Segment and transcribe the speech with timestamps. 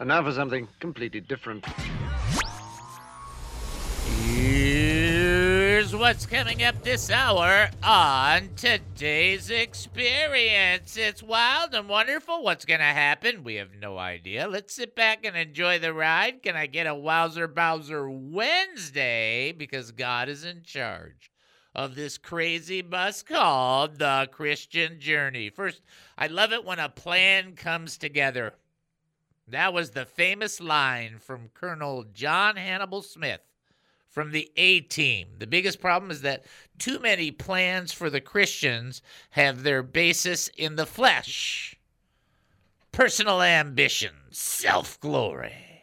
[0.00, 1.64] And now for something completely different.
[4.24, 10.96] Here's what's coming up this hour on today's experience.
[10.96, 12.42] It's wild and wonderful.
[12.42, 13.44] What's going to happen?
[13.44, 14.48] We have no idea.
[14.48, 16.42] Let's sit back and enjoy the ride.
[16.42, 19.52] Can I get a Wowzer Bowser Wednesday?
[19.52, 21.30] Because God is in charge
[21.74, 25.50] of this crazy bus called the Christian Journey.
[25.50, 25.82] First,
[26.18, 28.54] I love it when a plan comes together.
[29.48, 33.40] That was the famous line from Colonel John Hannibal Smith
[34.08, 35.28] from the A team.
[35.38, 36.44] The biggest problem is that
[36.78, 41.76] too many plans for the Christians have their basis in the flesh,
[42.92, 45.73] personal ambition, self glory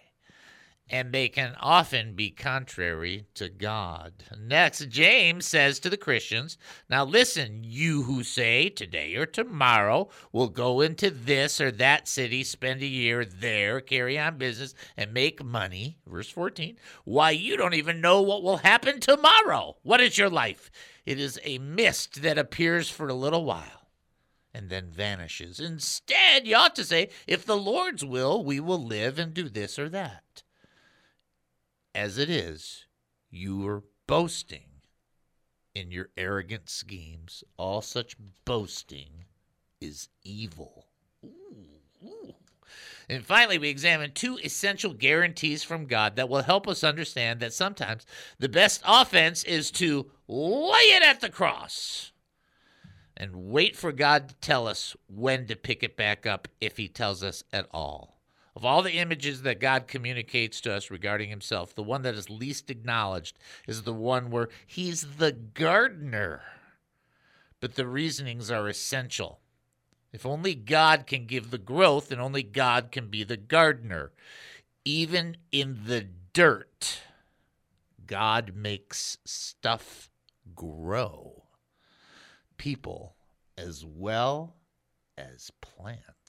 [0.91, 4.11] and they can often be contrary to God.
[4.37, 6.57] Next, James says to the Christians,
[6.89, 12.43] Now listen, you who say today or tomorrow we'll go into this or that city,
[12.43, 15.97] spend a year there, carry on business, and make money.
[16.05, 19.77] Verse 14, why you don't even know what will happen tomorrow.
[19.83, 20.69] What is your life?
[21.05, 23.87] It is a mist that appears for a little while
[24.53, 25.61] and then vanishes.
[25.61, 29.79] Instead, you ought to say, If the Lord's will, we will live and do this
[29.79, 30.43] or that
[31.93, 32.85] as it is,
[33.29, 34.71] you are boasting
[35.73, 37.43] in your arrogant schemes.
[37.57, 39.25] All such boasting
[39.79, 40.85] is evil.
[41.23, 42.33] Ooh, ooh.
[43.09, 47.53] And finally, we examine two essential guarantees from God that will help us understand that
[47.53, 48.05] sometimes
[48.39, 52.11] the best offense is to lay it at the cross
[53.17, 56.87] and wait for God to tell us when to pick it back up if He
[56.87, 58.20] tells us at all.
[58.55, 62.29] Of all the images that God communicates to us regarding himself, the one that is
[62.29, 66.41] least acknowledged is the one where he's the gardener.
[67.61, 69.39] But the reasonings are essential.
[70.11, 74.11] If only God can give the growth, and only God can be the gardener.
[74.83, 77.01] Even in the dirt,
[78.05, 80.09] God makes stuff
[80.53, 81.43] grow.
[82.57, 83.15] People
[83.57, 84.55] as well
[85.17, 86.20] as plants.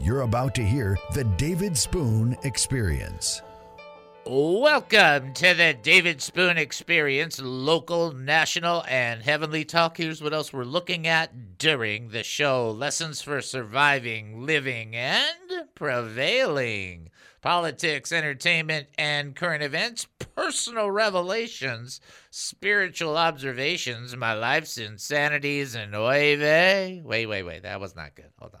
[0.00, 3.42] You're about to hear the David Spoon Experience.
[4.24, 9.96] Welcome to the David Spoon Experience, local, national, and heavenly talk.
[9.96, 17.10] Here's what else we're looking at during the show lessons for surviving, living, and prevailing.
[17.40, 27.02] Politics, entertainment, and current events, personal revelations, spiritual observations, my life's insanities, and oy vey.
[27.04, 27.62] Wait, wait, wait.
[27.64, 28.30] That was not good.
[28.38, 28.60] Hold on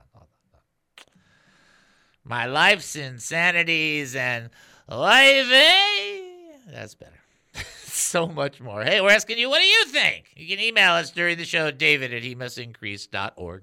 [2.28, 4.50] my life's insanities and
[4.88, 5.48] life.
[5.50, 6.52] Eh?
[6.70, 7.12] That's better.
[7.84, 8.84] so much more.
[8.84, 10.32] Hey, we're asking you, what do you think?
[10.36, 13.62] You can email us during the show, david at he must increase.org.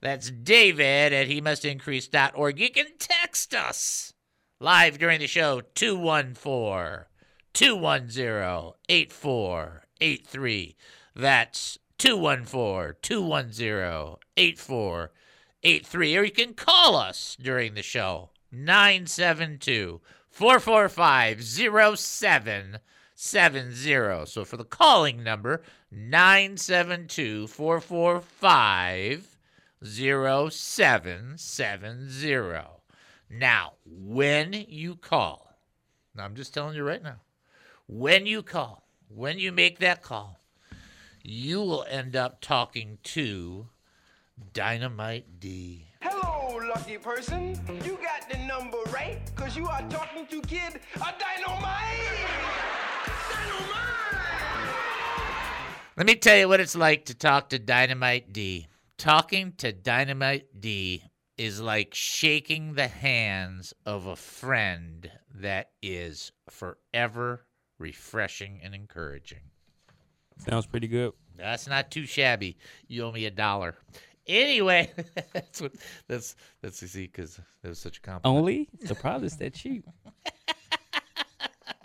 [0.00, 2.58] That's david at he must increase.org.
[2.58, 4.14] You can text us
[4.60, 7.06] live during the show, 214
[7.52, 10.76] 210 8483.
[11.16, 15.20] That's 214 210 8483.
[15.62, 20.00] 83, or you can call us during the show 972
[20.30, 24.26] 445 0770.
[24.26, 29.36] So for the calling number, 972 445
[29.82, 32.80] 0770.
[33.32, 35.54] Now, when you call,
[36.14, 37.20] now I'm just telling you right now,
[37.86, 40.40] when you call, when you make that call,
[41.22, 43.68] you will end up talking to
[44.52, 45.86] Dynamite D.
[46.00, 47.58] Hello, lucky person.
[47.84, 52.18] You got the number right, because you are talking to Kid a Dynamite.
[53.30, 54.00] Dynamite!
[55.96, 58.66] Let me tell you what it's like to talk to Dynamite D.
[58.98, 61.02] Talking to Dynamite D
[61.36, 67.46] is like shaking the hands of a friend that is forever
[67.78, 69.40] refreshing and encouraging.
[70.38, 71.12] Sounds pretty good.
[71.36, 72.58] That's not too shabby.
[72.88, 73.76] You owe me a dollar.
[74.30, 74.92] Anyway,
[75.32, 75.72] that's what
[76.06, 78.38] that's that's see because that was such a compliment.
[78.38, 79.84] Only the product that cheap.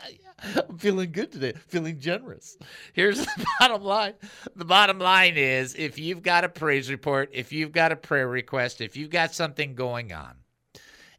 [0.07, 1.53] yeah, I'm feeling good today.
[1.67, 2.57] Feeling generous.
[2.93, 4.13] Here's the bottom line.
[4.55, 8.27] The bottom line is if you've got a praise report, if you've got a prayer
[8.27, 10.35] request, if you've got something going on,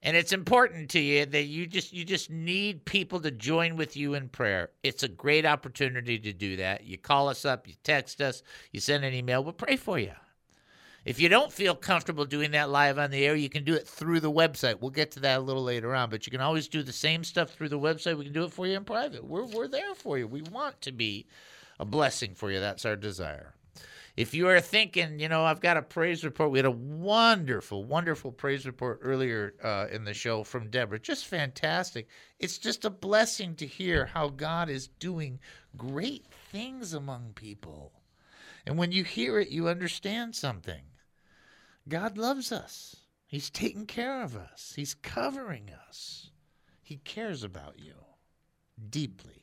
[0.02, 3.96] and it's important to you that you just you just need people to join with
[3.96, 4.70] you in prayer.
[4.84, 6.84] It's a great opportunity to do that.
[6.84, 10.12] You call us up, you text us, you send an email, we'll pray for you.
[11.06, 13.86] If you don't feel comfortable doing that live on the air, you can do it
[13.86, 14.80] through the website.
[14.80, 17.22] We'll get to that a little later on, but you can always do the same
[17.22, 18.18] stuff through the website.
[18.18, 19.24] We can do it for you in private.
[19.24, 20.26] We're, we're there for you.
[20.26, 21.28] We want to be
[21.78, 22.58] a blessing for you.
[22.58, 23.54] That's our desire.
[24.16, 27.84] If you are thinking, you know, I've got a praise report, we had a wonderful,
[27.84, 30.98] wonderful praise report earlier uh, in the show from Deborah.
[30.98, 32.08] Just fantastic.
[32.40, 35.38] It's just a blessing to hear how God is doing
[35.76, 37.92] great things among people.
[38.66, 40.82] And when you hear it, you understand something.
[41.88, 42.96] God loves us.
[43.26, 44.72] He's taking care of us.
[44.76, 46.30] He's covering us.
[46.82, 47.94] He cares about you
[48.90, 49.42] deeply.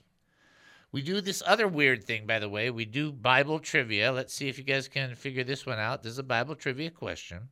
[0.91, 2.69] We do this other weird thing, by the way.
[2.69, 4.11] We do Bible trivia.
[4.11, 6.03] Let's see if you guys can figure this one out.
[6.03, 7.49] This is a Bible trivia question.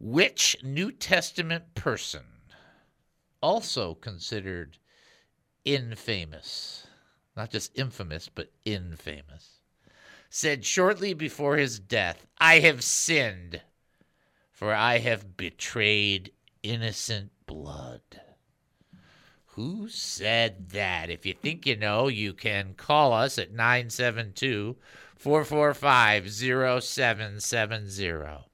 [0.00, 2.24] Which New Testament person,
[3.40, 4.78] also considered
[5.64, 6.86] infamous,
[7.36, 9.60] not just infamous, but infamous,
[10.30, 13.62] said shortly before his death, I have sinned
[14.58, 16.32] for I have betrayed
[16.64, 18.00] innocent blood.
[19.54, 21.10] Who said that?
[21.10, 24.74] If you think you know, you can call us at 972
[25.16, 28.48] 445 0770.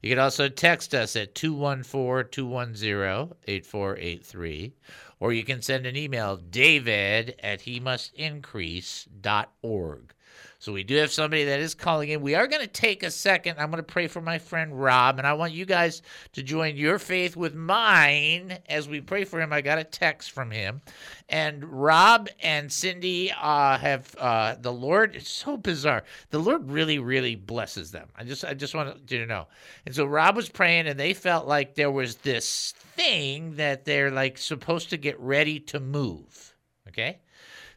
[0.00, 4.72] You can also text us at 214 210 8483,
[5.20, 10.14] or you can send an email, david at he must increase.org.
[10.60, 12.20] So we do have somebody that is calling in.
[12.20, 13.56] We are going to take a second.
[13.58, 16.02] I'm going to pray for my friend Rob, and I want you guys
[16.34, 19.54] to join your faith with mine as we pray for him.
[19.54, 20.82] I got a text from him,
[21.30, 25.16] and Rob and Cindy uh, have uh, the Lord.
[25.16, 26.04] It's so bizarre.
[26.28, 28.08] The Lord really, really blesses them.
[28.14, 29.46] I just, I just want you to know.
[29.86, 34.10] And so Rob was praying, and they felt like there was this thing that they're
[34.10, 36.54] like supposed to get ready to move.
[36.86, 37.20] Okay.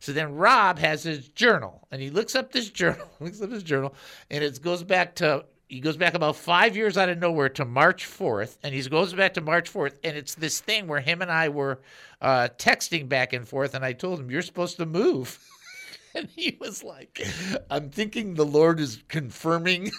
[0.04, 3.64] So then Rob has his journal, and he looks up this journal, looks up his
[3.64, 3.96] journal,
[4.30, 7.64] and it goes back to he goes back about five years out of nowhere to
[7.64, 11.22] March 4th, and he goes back to March 4th, and it's this thing where him
[11.22, 11.80] and I were
[12.22, 15.40] uh, texting back and forth, and I told him, You're supposed to move.
[16.16, 17.26] and he was like,
[17.72, 19.90] I'm thinking the Lord is confirming.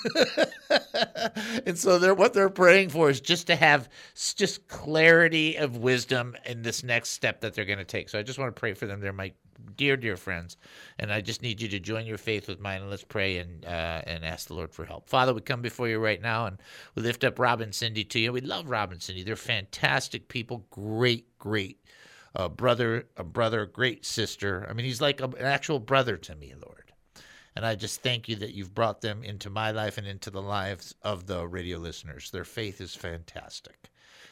[1.66, 3.88] and so they're what they're praying for is just to have
[4.36, 8.10] just clarity of wisdom in this next step that they're going to take.
[8.10, 9.00] So I just want to pray for them.
[9.00, 9.32] They're my
[9.76, 10.56] dear, dear friends,
[10.98, 13.64] and I just need you to join your faith with mine, and let's pray and
[13.64, 15.08] uh, and ask the Lord for help.
[15.08, 16.58] Father, we come before you right now, and
[16.94, 18.32] we lift up Rob and Cindy to you.
[18.32, 21.80] We love Rob and Cindy; they're fantastic people, great, great
[22.34, 24.66] uh, brother, a brother, great sister.
[24.68, 26.92] I mean, he's like a, an actual brother to me, Lord.
[27.56, 30.42] And I just thank you that you've brought them into my life and into the
[30.42, 32.30] lives of the radio listeners.
[32.30, 33.90] Their faith is fantastic.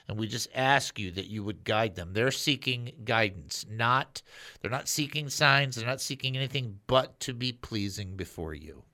[0.08, 2.12] And we just ask you that you would guide them.
[2.12, 4.22] They're seeking guidance, not
[4.60, 8.84] they're not seeking signs, they're not seeking anything but to be pleasing before you.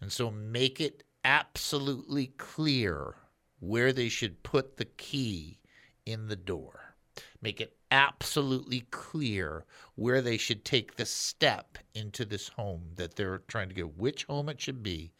[0.00, 3.16] And so make it absolutely clear
[3.60, 5.60] where they should put the key
[6.04, 6.94] in the door.
[7.40, 9.64] Make it absolutely clear
[9.94, 14.24] where they should take the step into this home that they're trying to get, which
[14.24, 15.12] home it should be,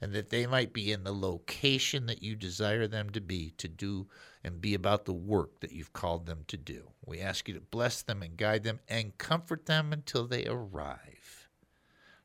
[0.00, 3.66] and that they might be in the location that you desire them to be to
[3.66, 4.06] do
[4.42, 6.90] and be about the work that you've called them to do.
[7.04, 11.48] We ask you to bless them and guide them and comfort them until they arrive.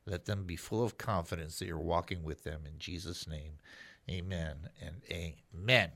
[0.06, 3.54] Let them be full of confidence that you're walking with them in Jesus' name.
[4.08, 5.90] Amen and amen.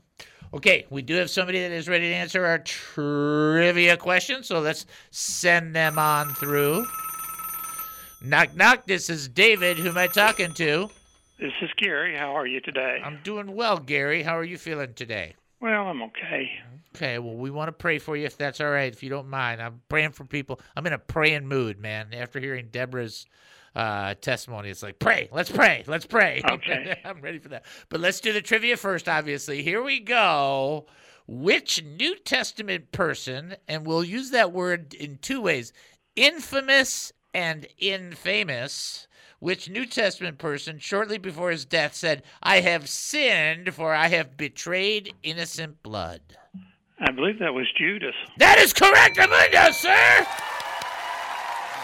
[0.53, 4.85] Okay, we do have somebody that is ready to answer our trivia question, so let's
[5.11, 6.85] send them on through.
[8.21, 8.85] Knock, knock.
[8.85, 9.77] This is David.
[9.77, 10.89] Who am I talking to?
[11.39, 12.15] This is Gary.
[12.15, 13.01] How are you today?
[13.03, 14.23] I'm doing well, Gary.
[14.23, 15.35] How are you feeling today?
[15.61, 16.49] Well, I'm okay.
[16.95, 19.29] Okay, well, we want to pray for you if that's all right, if you don't
[19.29, 19.61] mind.
[19.61, 20.59] I'm praying for people.
[20.75, 22.07] I'm in a praying mood, man.
[22.13, 23.25] After hearing Deborah's
[23.75, 26.41] uh, testimony, it's like, pray, let's pray, let's pray.
[26.51, 26.99] Okay.
[27.05, 27.65] I'm ready for that.
[27.89, 29.61] But let's do the trivia first, obviously.
[29.61, 30.87] Here we go.
[31.27, 35.71] Which New Testament person, and we'll use that word in two ways
[36.15, 39.07] infamous and infamous,
[39.41, 44.37] which New Testament person, shortly before his death, said, I have sinned, for I have
[44.37, 46.21] betrayed innocent blood?
[46.99, 48.13] I believe that was Judas.
[48.37, 50.27] That is correct, Amundo, sir!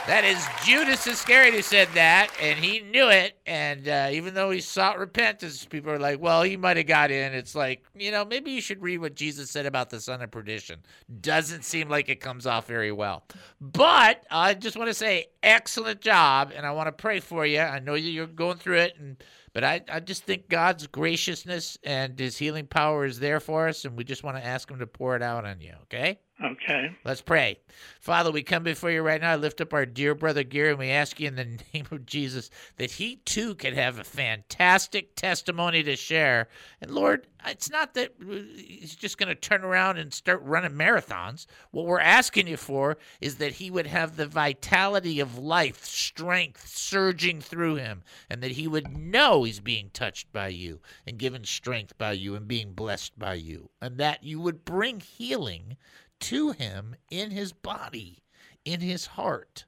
[0.08, 3.38] That is Judas Iscariot who said that, and he knew it.
[3.46, 7.12] And uh, even though he sought repentance, people are like, well, he might have got
[7.12, 7.34] in.
[7.34, 10.32] It's like, you know, maybe you should read what Jesus said about the son of
[10.32, 10.80] perdition.
[11.20, 13.26] Doesn't seem like it comes off very well.
[13.60, 17.60] But I just want to say, excellent job, and I want to pray for you.
[17.60, 19.22] I know you're going through it, and
[19.52, 23.84] But I, I just think God's graciousness and His healing power is there for us,
[23.84, 25.74] and we just want to ask Him to pour it out on you.
[25.84, 26.20] Okay.
[26.44, 26.96] Okay.
[27.04, 27.58] Let's pray.
[28.00, 29.32] Father, we come before you right now.
[29.32, 32.06] I lift up our dear brother Gary, and we ask you in the name of
[32.06, 36.48] Jesus that he too can have a fantastic testimony to share.
[36.80, 41.48] And Lord, it's not that he's just going to turn around and start running marathons.
[41.72, 46.68] What we're asking you for is that he would have the vitality of life, strength
[46.68, 51.44] surging through him, and that he would know he's being touched by you and given
[51.46, 55.78] strength by you and being blessed by you, and that you would bring healing
[56.20, 58.24] to him in his body,
[58.66, 59.66] in his heart,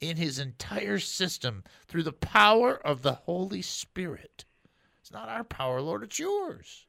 [0.00, 4.44] in his entire system through the power of the Holy Spirit.
[5.00, 6.86] It's not our power, Lord, it's yours.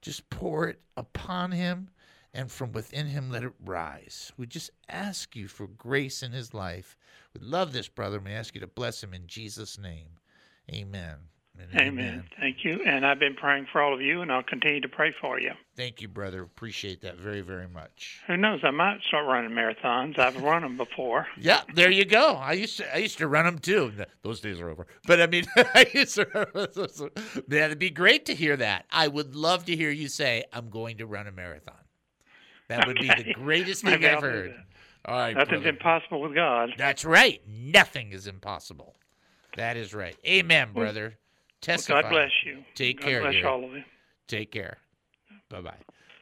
[0.00, 1.90] Just pour it upon him
[2.32, 4.32] and from within him let it rise.
[4.36, 6.96] We just ask you for grace in his life.
[7.34, 10.18] We love this brother we ask you to bless him in Jesus' name.
[10.72, 11.16] Amen.
[11.60, 12.24] And Amen.
[12.38, 12.80] Thank you.
[12.84, 15.52] And I've been praying for all of you, and I'll continue to pray for you.
[15.76, 16.42] Thank you, brother.
[16.42, 18.20] Appreciate that very, very much.
[18.26, 18.60] Who knows?
[18.62, 20.18] I might start running marathons.
[20.18, 21.26] I've run them before.
[21.40, 22.34] Yeah, there you go.
[22.34, 23.92] I used to I used to run them too.
[24.22, 24.86] Those days are over.
[25.06, 27.40] But I mean, I used to.
[27.46, 28.86] That'd be great to hear that.
[28.90, 31.76] I would love to hear you say, "I'm going to run a marathon."
[32.68, 34.54] That would be the greatest thing Maybe I'll I've heard.
[35.04, 35.68] All right, Nothing's brother.
[35.70, 36.70] impossible with God.
[36.76, 37.40] That's right.
[37.48, 38.96] Nothing is impossible.
[39.56, 40.16] That is right.
[40.26, 40.74] Amen, hmm.
[40.74, 41.18] brother.
[41.66, 42.64] Well, God bless you.
[42.74, 43.44] Take God care, bless Gary.
[43.46, 43.82] all of you.
[44.28, 44.78] Take care.
[45.48, 45.74] Bye bye.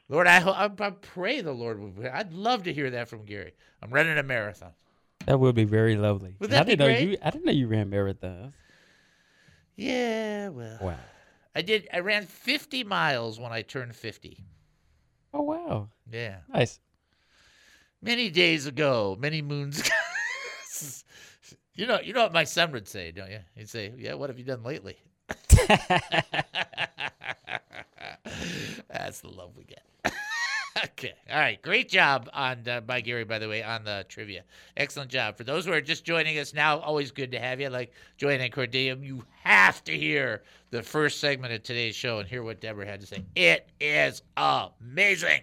[0.08, 2.06] Lord, I, ho- I I pray the Lord would.
[2.06, 3.52] I'd love to hear that from Gary.
[3.82, 4.70] I'm running a marathon.
[5.26, 6.36] That would be very lovely.
[6.38, 7.08] Would And I that be didn't know great?
[7.10, 7.18] you.
[7.22, 8.52] I didn't know you ran marathons.
[9.74, 10.96] Yeah, well, Wow.
[11.54, 11.88] I did.
[11.92, 14.44] I ran 50 miles when I turned 50.
[15.34, 15.88] Oh wow.
[16.10, 16.78] Yeah, Nice.
[18.00, 19.80] many days ago, many moons.
[19.80, 19.90] ago.
[21.74, 23.40] you know, you know what my son would say, don't you?
[23.54, 24.96] He'd say, "Yeah, what have you done lately?"
[28.88, 29.82] That's the love we get.
[30.84, 31.14] okay.
[31.30, 31.60] All right.
[31.62, 34.42] Great job on uh, by Gary, by the way, on the trivia.
[34.76, 35.36] Excellent job.
[35.36, 37.68] For those who are just joining us now, always good to have you.
[37.68, 42.28] Like Joanne and Cordelia, you have to hear the first segment of today's show and
[42.28, 43.24] hear what Deborah had to say.
[43.34, 45.42] It is amazing,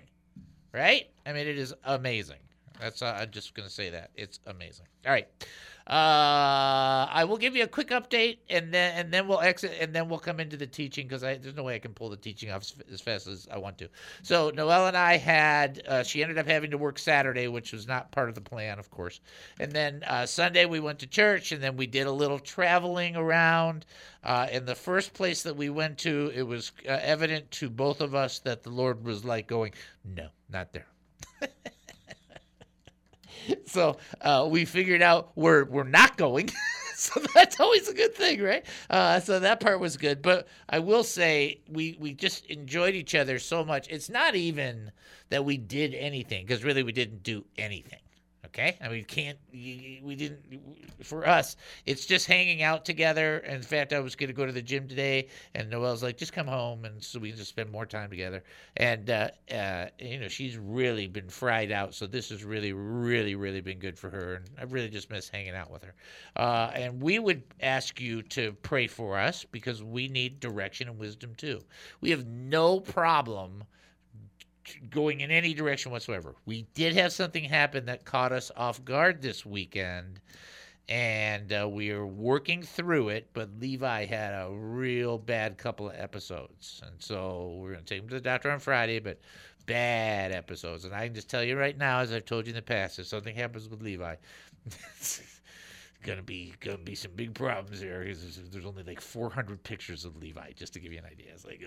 [0.74, 1.10] right?
[1.26, 2.38] I mean, it is amazing.
[2.80, 4.88] That's uh, I'm just gonna say that it's amazing.
[5.06, 5.28] All right.
[5.86, 9.94] Uh, I will give you a quick update, and then and then we'll exit, and
[9.94, 12.16] then we'll come into the teaching because I there's no way I can pull the
[12.16, 13.90] teaching off as, as fast as I want to.
[14.22, 17.86] So Noelle and I had uh, she ended up having to work Saturday, which was
[17.86, 19.20] not part of the plan, of course.
[19.60, 23.18] And then uh, Sunday we went to church, and then we did a little traveling
[23.18, 23.86] around.
[24.24, 28.00] Uh, in the first place that we went to, it was uh, evident to both
[28.00, 29.74] of us that the Lord was like going,
[30.06, 30.88] "No, not there."
[33.66, 36.50] so uh, we figured out we're we're not going.
[36.96, 38.66] so that's always a good thing, right?
[38.90, 40.22] Uh, so that part was good.
[40.22, 43.88] But I will say we we just enjoyed each other so much.
[43.90, 44.92] It's not even
[45.30, 48.00] that we did anything because really we didn't do anything.
[48.54, 49.40] Okay, I mean, can't.
[49.52, 50.46] We didn't.
[51.02, 51.56] For us,
[51.88, 53.40] it's just hanging out together.
[53.40, 56.34] In fact, I was going to go to the gym today, and Noelle's like, "Just
[56.34, 58.44] come home," and so we can just spend more time together.
[58.78, 63.34] And uh, uh, you know, she's really been fried out, so this has really, really,
[63.34, 64.36] really been good for her.
[64.36, 65.96] And I really just miss hanging out with her.
[66.36, 71.00] Uh, and we would ask you to pray for us because we need direction and
[71.00, 71.64] wisdom too.
[72.02, 73.64] We have no problem
[74.90, 76.36] going in any direction whatsoever.
[76.46, 80.20] We did have something happen that caught us off guard this weekend,
[80.90, 83.30] and uh, we are working through it.
[83.34, 88.04] But Levi had a real bad couple of episodes, and so we're going to take
[88.04, 89.00] him to the doctor on Friday.
[89.00, 89.20] But
[89.66, 92.56] bad episodes, and I can just tell you right now, as I've told you in
[92.56, 94.16] the past, if something happens with Levi.
[96.04, 100.04] Gonna be gonna be some big problems here because there's, there's only like 400 pictures
[100.04, 101.28] of Levi just to give you an idea.
[101.34, 101.64] It's like,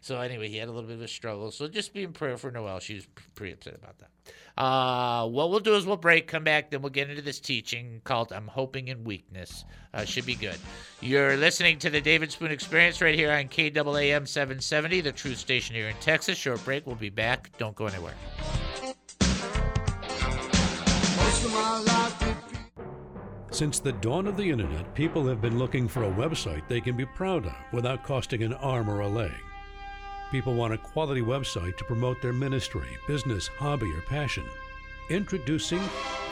[0.00, 1.50] so anyway, he had a little bit of a struggle.
[1.50, 2.78] So just be in prayer for Noelle.
[2.78, 4.62] She was pretty upset about that.
[4.62, 8.00] Uh, what we'll do is we'll break, come back, then we'll get into this teaching
[8.04, 10.58] called "I'm Hoping in Weakness." Uh, should be good.
[11.00, 15.74] You're listening to the David Spoon Experience right here on KAAM 770, the Truth station
[15.74, 16.38] here in Texas.
[16.38, 16.86] Short break.
[16.86, 17.50] We'll be back.
[17.58, 18.14] Don't go anywhere.
[23.56, 26.94] Since the dawn of the internet, people have been looking for a website they can
[26.94, 29.32] be proud of without costing an arm or a leg.
[30.30, 34.44] People want a quality website to promote their ministry, business, hobby, or passion.
[35.08, 35.80] Introducing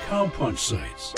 [0.07, 1.15] Cowpunch Sites.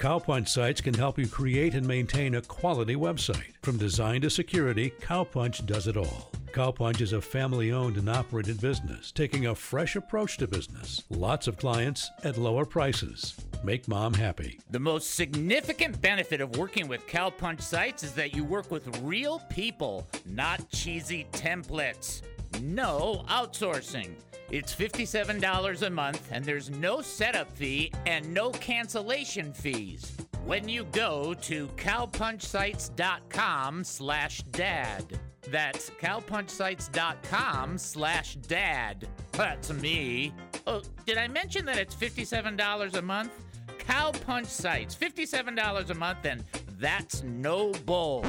[0.00, 3.52] Cowpunch Sites can help you create and maintain a quality website.
[3.62, 6.32] From design to security, Cowpunch does it all.
[6.52, 11.04] Cowpunch is a family owned and operated business, taking a fresh approach to business.
[11.08, 13.36] Lots of clients at lower prices.
[13.62, 14.58] Make mom happy.
[14.70, 19.40] The most significant benefit of working with Cowpunch sites is that you work with real
[19.50, 22.22] people, not cheesy templates.
[22.60, 24.14] No outsourcing.
[24.50, 30.16] It's $57 a month, and there's no setup fee and no cancellation fees.
[30.44, 35.20] When you go to cowpunchsites.com slash dad.
[35.48, 39.08] That's cowpunchsites.com slash dad.
[39.32, 40.32] That's me.
[40.66, 43.32] Oh, did I mention that it's $57 a month?
[43.78, 46.44] Cowpunch Sites, $57 a month, and
[46.78, 48.24] that's no bull.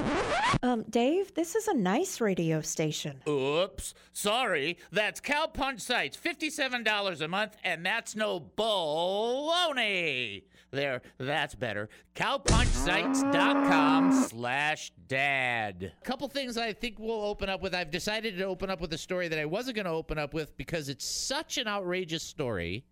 [0.64, 3.22] Um, Dave, this is a nice radio station.
[3.28, 4.78] Oops, sorry.
[4.92, 10.44] That's Cowpunch Sites, $57 a month, and that's no baloney.
[10.72, 11.90] There, that's better.
[12.16, 15.92] Cowpunchsites.com slash dad.
[16.06, 17.76] Couple things I think we'll open up with.
[17.76, 20.34] I've decided to open up with a story that I wasn't going to open up
[20.34, 22.86] with because it's such an outrageous story,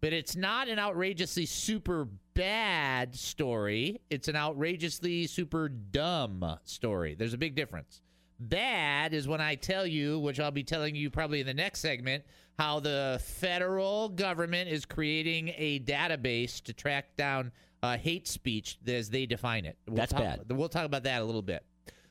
[0.00, 4.00] but it's not an outrageously super bad story.
[4.10, 7.14] It's an outrageously super dumb story.
[7.14, 8.02] There's a big difference.
[8.40, 11.78] Bad is when I tell you, which I'll be telling you probably in the next
[11.78, 12.24] segment,
[12.58, 19.10] how the federal government is creating a database to track down uh, hate speech as
[19.10, 19.78] they define it.
[19.86, 20.52] We'll That's talk- bad.
[20.52, 21.64] We'll talk about that a little bit.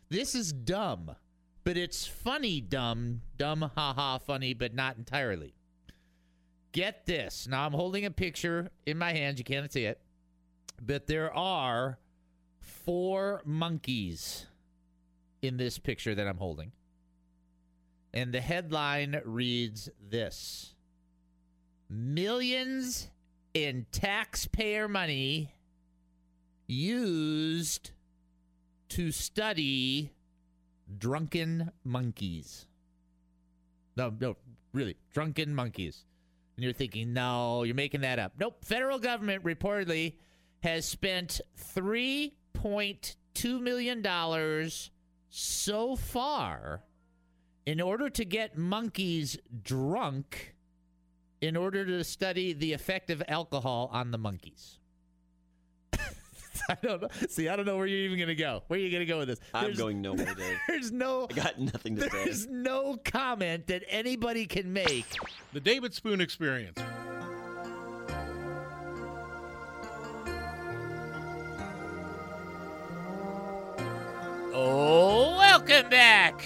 [0.10, 1.12] This is dumb,
[1.66, 5.54] but it's funny dumb, dumb, haha, funny, but not entirely.
[6.72, 7.48] Get this.
[7.50, 9.40] Now I'm holding a picture in my hands.
[9.40, 10.00] You can't see it,
[10.82, 12.00] but there are
[12.62, 14.46] four monkeys
[15.42, 16.72] in this picture that I'm holding.
[18.18, 20.74] And the headline reads this
[21.88, 23.12] Millions
[23.54, 25.54] in taxpayer money
[26.66, 27.92] used
[28.90, 30.14] to study
[30.98, 32.66] drunken monkeys.
[33.96, 34.36] No, no,
[34.74, 36.04] really, drunken monkeys.
[36.56, 38.34] And you're thinking, no, you're making that up.
[38.40, 38.66] Nope.
[38.66, 40.16] Federal government reportedly
[40.64, 41.40] has spent
[41.76, 44.72] $3.2 million
[45.30, 46.82] so far
[47.68, 50.56] in order to get monkeys drunk
[51.42, 54.80] in order to study the effect of alcohol on the monkeys.
[56.70, 57.10] I don't know.
[57.28, 58.64] See, I don't know where you're even going to go.
[58.68, 59.40] Where are you going to go with this?
[59.54, 60.58] I'm going nowhere, Dave.
[60.70, 62.24] There's no I got nothing to say.
[62.24, 65.18] there's no comment that anybody can make.
[65.52, 66.80] The David Spoon Experience.
[74.54, 76.46] Oh, welcome back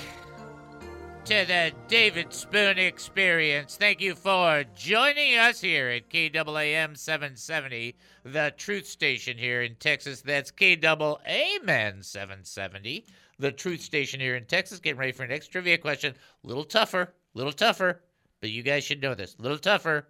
[1.26, 3.78] to the David Spoon Experience.
[3.78, 10.22] Thank you for joining us here at KAAM 770, the truth station here in Texas.
[10.22, 13.06] That's KAAM 770,
[13.38, 14.80] the truth station here in Texas.
[14.80, 16.16] Getting ready for an next trivia question.
[16.44, 18.02] A little tougher, a little tougher,
[18.40, 19.36] but you guys should know this.
[19.38, 20.08] A little tougher.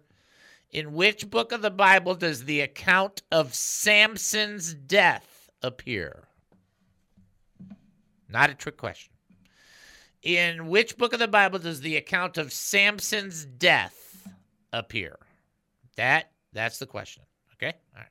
[0.70, 6.28] In which book of the Bible does the account of Samson's death appear?
[8.30, 9.12] Not a trick question.
[10.22, 14.28] In which book of the Bible does the account of Samson's death
[14.72, 15.18] appear?
[15.96, 17.24] That that's the question.
[17.54, 17.76] Okay?
[17.94, 18.08] All right.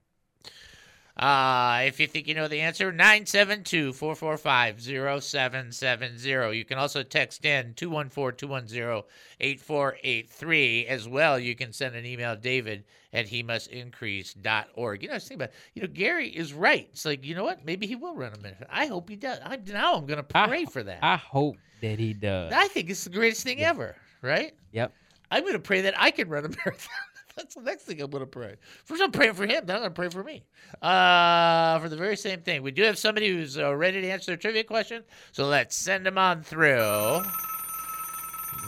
[1.22, 6.58] Uh, if you think you know the answer, 972 445 0770.
[6.58, 9.04] You can also text in 214 210
[9.40, 10.88] 8483.
[10.88, 15.02] As well, you can send an email, David at he must increase.org.
[15.02, 16.88] You know, I was thinking about, you know, Gary is right.
[16.92, 17.66] It's like, you know what?
[17.66, 18.66] Maybe he will run a minute.
[18.70, 19.40] I hope he does.
[19.44, 21.00] I, now I'm going to I- pray for that.
[21.02, 22.54] I hope that he does.
[22.54, 24.54] I think it's the greatest thing ever, right?
[24.72, 24.94] Yep.
[25.30, 26.90] I'm going to pray that I can run a marathon.
[27.38, 28.56] That's the next thing I'm going to pray.
[28.86, 29.66] First, I'm praying for him.
[29.66, 30.44] Then I'm going to pray for me.
[30.82, 32.62] Uh, for the very same thing.
[32.62, 35.04] We do have somebody who's uh, ready to answer their trivia question.
[35.32, 37.22] So let's send them on through.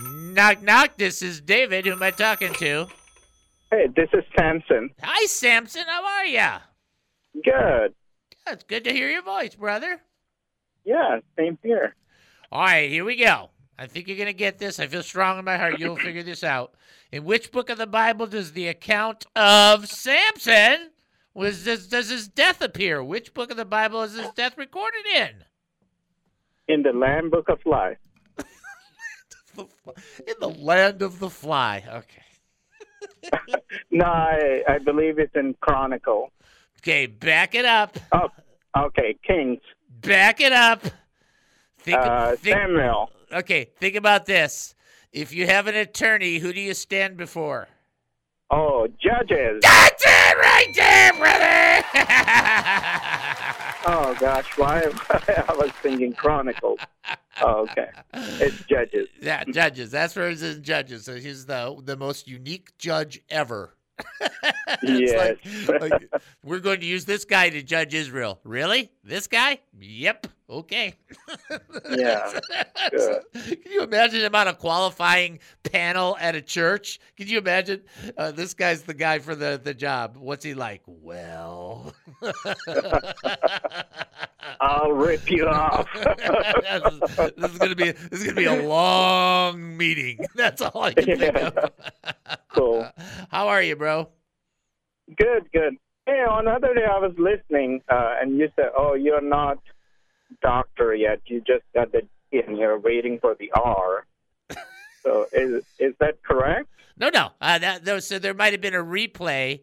[0.01, 0.97] Knock, knock.
[0.97, 1.85] This is David.
[1.85, 2.87] Who am I talking to?
[3.71, 4.89] Hey, this is Samson.
[5.01, 5.83] Hi, Samson.
[5.87, 6.59] How are ya?
[7.43, 7.93] Good.
[8.47, 10.01] It's good to hear your voice, brother.
[10.85, 11.95] Yeah, same here.
[12.51, 13.49] All right, here we go.
[13.79, 14.79] I think you're going to get this.
[14.79, 15.79] I feel strong in my heart.
[15.79, 16.75] You'll figure this out.
[17.13, 20.89] In which book of the Bible does the account of Samson
[21.35, 23.03] was does, does his death appear?
[23.03, 25.29] Which book of the Bible is his death recorded in?
[26.67, 27.99] In the Lamb's Book of Life.
[29.57, 31.83] In the land of the fly.
[31.87, 33.31] Okay.
[33.91, 36.31] No, I, I believe it's in Chronicle.
[36.79, 37.97] Okay, back it up.
[38.11, 38.29] Oh,
[38.75, 39.59] okay, Kings.
[40.01, 40.81] Back it up.
[41.79, 43.11] Think, Uh, think- Samuel.
[43.31, 44.73] Okay, think about this.
[45.13, 47.69] If you have an attorney, who do you stand before?
[48.51, 49.61] Oh, judges.
[49.61, 51.83] That's it right there, brother.
[53.85, 56.79] Oh gosh, why I was thinking Chronicles.
[57.41, 59.09] Oh, okay, it's judges.
[59.21, 59.91] yeah, judges.
[59.91, 61.03] That's where it's in judges.
[61.03, 63.75] So he's the the most unique judge ever.
[64.81, 65.37] Yes.
[65.67, 66.09] like, like,
[66.43, 68.39] we're going to use this guy to judge Israel.
[68.43, 68.91] Really?
[69.03, 69.59] This guy?
[69.79, 70.27] Yep.
[70.53, 70.93] Okay.
[71.89, 72.39] Yeah.
[72.91, 76.99] Can you imagine the amount of qualifying panel at a church?
[77.17, 77.81] Can you imagine?
[78.15, 80.15] Uh, this guy's the guy for the, the job.
[80.15, 80.83] What's he like?
[80.85, 81.95] Well,
[84.61, 85.89] I'll rip you off.
[85.91, 90.19] this is, this is gonna be this is gonna be a long meeting.
[90.35, 91.71] That's all I can think of.
[92.49, 92.87] cool.
[93.31, 94.07] How are you, bro?
[95.17, 95.77] Good, good.
[96.05, 99.57] Hey, on the other day I was listening, uh, and you said, "Oh, you're not
[100.41, 101.21] doctor yet.
[101.25, 104.05] You just got the D and you're waiting for the R."
[105.03, 106.69] So is is that correct?
[106.97, 107.31] No, no.
[107.41, 109.61] Uh, that, no so there might have been a replay.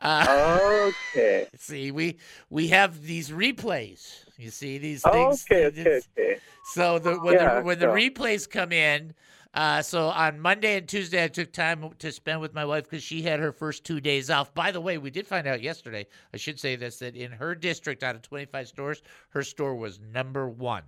[0.00, 1.46] Uh, Okay.
[1.58, 2.18] see, we
[2.50, 4.24] we have these replays.
[4.36, 5.44] You see these things.
[5.50, 6.38] Okay, okay, okay.
[6.72, 9.14] So the when Yeah, the when the replays come in,
[9.54, 13.02] uh, so on Monday and Tuesday I took time to spend with my wife because
[13.02, 14.52] she had her first two days off.
[14.54, 16.06] By the way, we did find out yesterday.
[16.32, 19.98] I should say this that in her district, out of 25 stores, her store was
[20.00, 20.82] number one.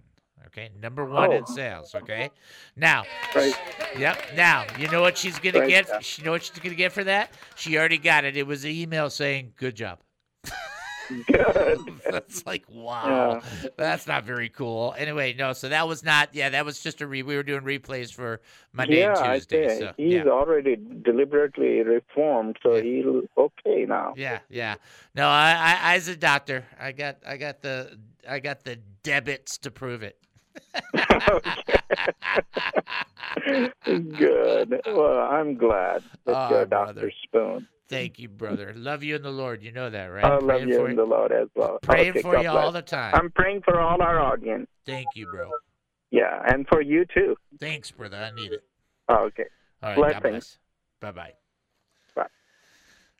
[0.46, 1.54] Okay, number one in Oh.
[1.54, 1.94] sales.
[1.94, 2.30] Okay,
[2.74, 3.54] now, Right.
[3.98, 4.18] yep.
[4.34, 6.02] Now you know what she's gonna Right, get.
[6.04, 7.34] She know what she's gonna get for that.
[7.56, 8.36] She already got it.
[8.38, 10.00] It was an email saying, "Good job."
[11.26, 12.00] Good.
[12.10, 13.40] That's like wow.
[13.62, 13.68] Yeah.
[13.76, 14.94] That's not very cool.
[14.96, 15.52] Anyway, no.
[15.52, 16.34] So that was not.
[16.34, 17.22] Yeah, that was just a re.
[17.22, 18.40] We were doing replays for
[18.72, 19.68] Monday yeah, and I Tuesday.
[19.68, 22.82] say so he's yeah, already deliberately reformed, so Yeah.
[22.82, 23.04] he's
[23.36, 24.14] okay now.
[24.16, 24.76] yeah, yeah.
[25.14, 29.58] No, I, I, as a doctor, I got, I got the, I got the debits
[29.58, 30.16] to prove it.
[33.84, 34.80] Good.
[34.86, 37.00] Well, I'm glad that Oh, brother.
[37.00, 37.12] Dr.
[37.24, 37.66] Spoon.
[37.90, 38.72] Thank you, brother.
[38.76, 39.62] Love you in the Lord.
[39.64, 40.24] You know that, right?
[40.24, 41.78] I love Praying you for in the Lord as well.
[41.82, 42.84] Praying Okay, for God you all bless.
[42.84, 43.14] the time.
[43.16, 44.68] I'm praying for all our audience.
[44.86, 45.50] Thank you, bro.
[46.12, 47.36] Yeah, and for you too.
[47.58, 48.16] Thanks, brother.
[48.16, 48.62] I need it.
[49.10, 49.44] Okay.
[49.82, 49.96] All right.
[49.96, 50.22] God Blessings.
[50.22, 50.58] bless.
[51.00, 51.32] Bye bye.
[52.14, 52.26] Bye.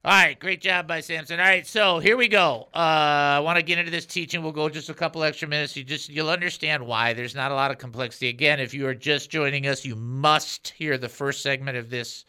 [0.05, 0.39] All right.
[0.39, 1.41] Great job by Samson.
[1.41, 1.67] All right.
[1.67, 2.69] So here we go.
[2.73, 4.41] Uh, I want to get into this teaching.
[4.43, 5.77] We'll go just a couple extra minutes.
[5.77, 7.13] You just you'll understand why.
[7.13, 8.29] There's not a lot of complexity.
[8.29, 12.25] Again, if you are just joining us, you must hear the first segment of this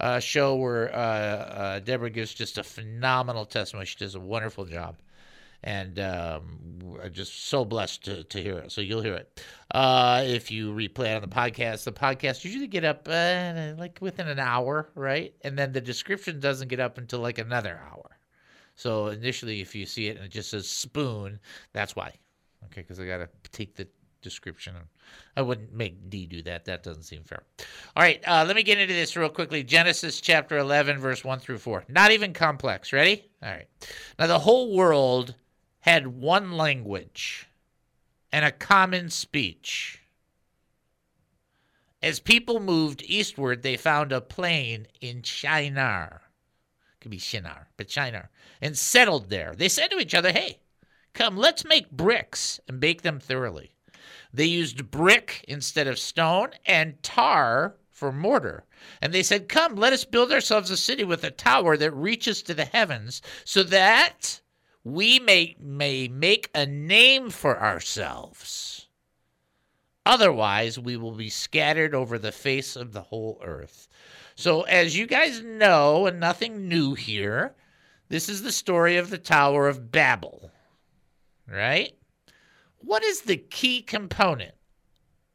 [0.00, 3.86] uh, show where uh, uh, Deborah gives just a phenomenal testimony.
[3.86, 4.96] She does a wonderful job
[5.62, 8.72] and um, just so blessed to, to hear it.
[8.72, 9.42] So you'll hear it.
[9.72, 13.98] Uh, if you replay it on the podcast, the podcast usually get up uh, like
[14.00, 15.34] within an hour, right?
[15.42, 18.18] And then the description doesn't get up until like another hour.
[18.76, 21.40] So initially, if you see it and it just says spoon,
[21.72, 22.12] that's why.
[22.66, 23.88] Okay, because I got to take the
[24.26, 24.74] description.
[25.36, 26.64] I wouldn't make D do that.
[26.64, 27.44] That doesn't seem fair.
[27.94, 29.62] All right, uh, let me get into this real quickly.
[29.62, 31.84] Genesis chapter 11, verse 1 through 4.
[31.88, 32.92] Not even complex.
[32.92, 33.24] Ready?
[33.40, 33.68] All right.
[34.18, 35.36] Now, the whole world
[35.78, 37.46] had one language
[38.32, 40.02] and a common speech.
[42.02, 46.22] As people moved eastward, they found a plain in Shinar.
[47.00, 48.30] Could be Shinar, but Shinar.
[48.60, 49.54] And settled there.
[49.54, 50.58] They said to each other, Hey,
[51.14, 53.75] come, let's make bricks and bake them thoroughly.
[54.32, 58.64] They used brick instead of stone and tar for mortar.
[59.00, 62.42] And they said, Come, let us build ourselves a city with a tower that reaches
[62.42, 64.40] to the heavens, so that
[64.84, 68.88] we may, may make a name for ourselves.
[70.04, 73.88] Otherwise, we will be scattered over the face of the whole earth.
[74.36, 77.56] So, as you guys know, and nothing new here,
[78.08, 80.52] this is the story of the Tower of Babel,
[81.48, 81.92] right?
[82.86, 84.54] What is the key component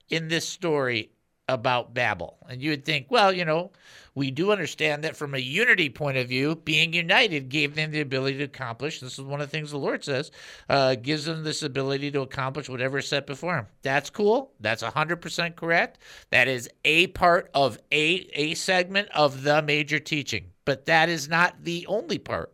[0.08, 1.12] in this story
[1.50, 2.38] about Babel?
[2.48, 3.74] And you would think, well, you know,
[4.16, 8.00] we do understand that from a unity point of view, being united gave them the
[8.00, 9.02] ability to accomplish.
[9.02, 10.32] This is one of the things the Lord says,
[10.70, 13.68] uh, gives them this ability to accomplish whatever is set before them.
[13.82, 14.54] That's cool.
[14.62, 16.00] That's 100% correct.
[16.30, 21.28] That is a part of a, a segment of the major teaching, but that is
[21.28, 22.54] not the only part.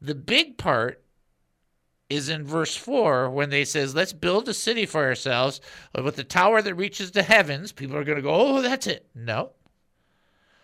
[0.00, 1.04] The big part
[2.08, 5.60] is in verse 4 when they says let's build a city for ourselves
[5.94, 7.72] with the tower that reaches the heavens.
[7.72, 9.06] People are going to go oh that's it.
[9.14, 9.50] No.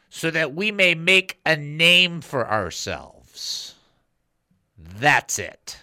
[0.09, 3.75] So that we may make a name for ourselves.
[4.77, 5.81] That's it.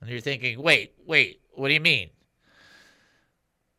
[0.00, 2.10] And you're thinking wait wait what do you mean?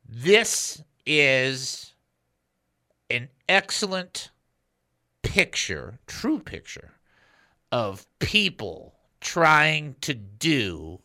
[0.07, 1.93] This is
[3.09, 4.29] an excellent
[5.23, 6.91] picture true picture
[7.71, 8.92] of people
[9.23, 10.99] trying to do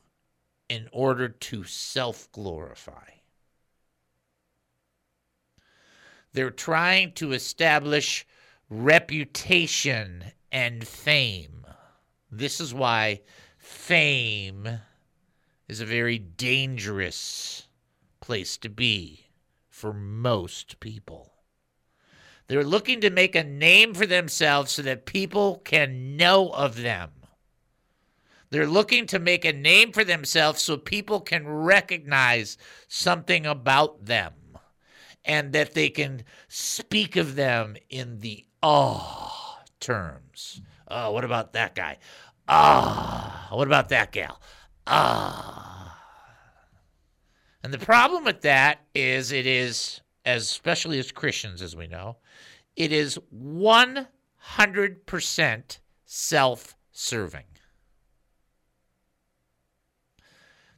[0.69, 3.09] in order to self glorify.
[6.33, 8.27] They're trying to establish
[8.69, 11.67] reputation and fame.
[12.31, 13.23] This is why
[13.57, 14.81] fame
[15.69, 17.67] is a very dangerous
[18.21, 19.29] place to be
[19.71, 21.33] for most people.
[22.49, 27.11] They're looking to make a name for themselves so that people can know of them.
[28.51, 32.57] They're looking to make a name for themselves so people can recognize
[32.89, 34.33] something about them
[35.25, 40.63] and that they can speak of them in the ah terms.
[40.89, 41.99] Oh, what about that guy?
[42.49, 44.41] Ah, what about that gal?
[44.87, 46.01] Ah.
[47.63, 52.17] And the problem with that is it is, especially as Christians, as we know,
[52.77, 57.45] it is 100% self serving.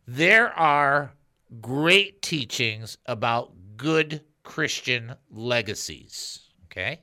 [0.07, 1.13] There are
[1.61, 7.03] great teachings about good Christian legacies, okay?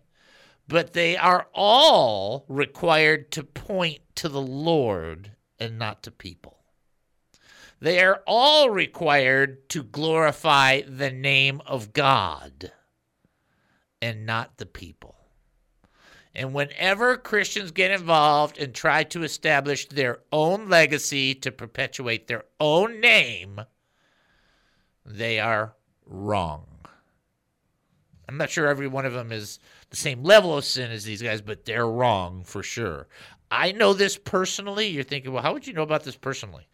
[0.67, 6.57] But they are all required to point to the Lord and not to people.
[7.79, 12.71] They are all required to glorify the name of God
[14.01, 15.16] and not the people.
[16.37, 22.43] And whenever Christians get involved and try to establish their own legacy to perpetuate their
[22.59, 23.61] own name,
[25.03, 25.73] they are
[26.05, 26.67] wrong.
[28.29, 29.57] I'm not sure every one of them is
[29.89, 33.07] the same level of sin as these guys, but they're wrong for sure.
[33.49, 34.87] I know this personally.
[34.87, 36.67] You're thinking, well, how would you know about this personally?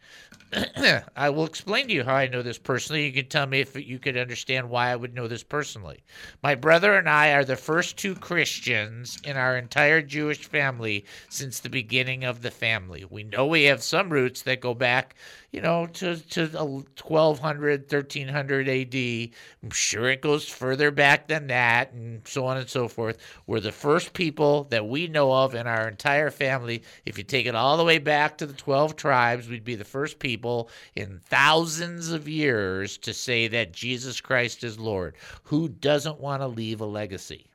[1.16, 3.06] I will explain to you how I know this personally.
[3.06, 6.02] You can tell me if you could understand why I would know this personally.
[6.42, 11.60] My brother and I are the first two Christians in our entire Jewish family since
[11.60, 13.04] the beginning of the family.
[13.08, 15.16] We know we have some roots that go back,
[15.54, 19.30] you know, to, to 1200, 1300 AD.
[19.62, 23.18] I'm sure it goes further back than that, and so on and so forth.
[23.46, 26.82] We're the first people that we know of in our entire family.
[27.06, 29.84] If you take it all the way back to the 12 tribes, we'd be the
[29.84, 35.14] first people in thousands of years to say that Jesus Christ is Lord.
[35.44, 37.46] Who doesn't want to leave a legacy?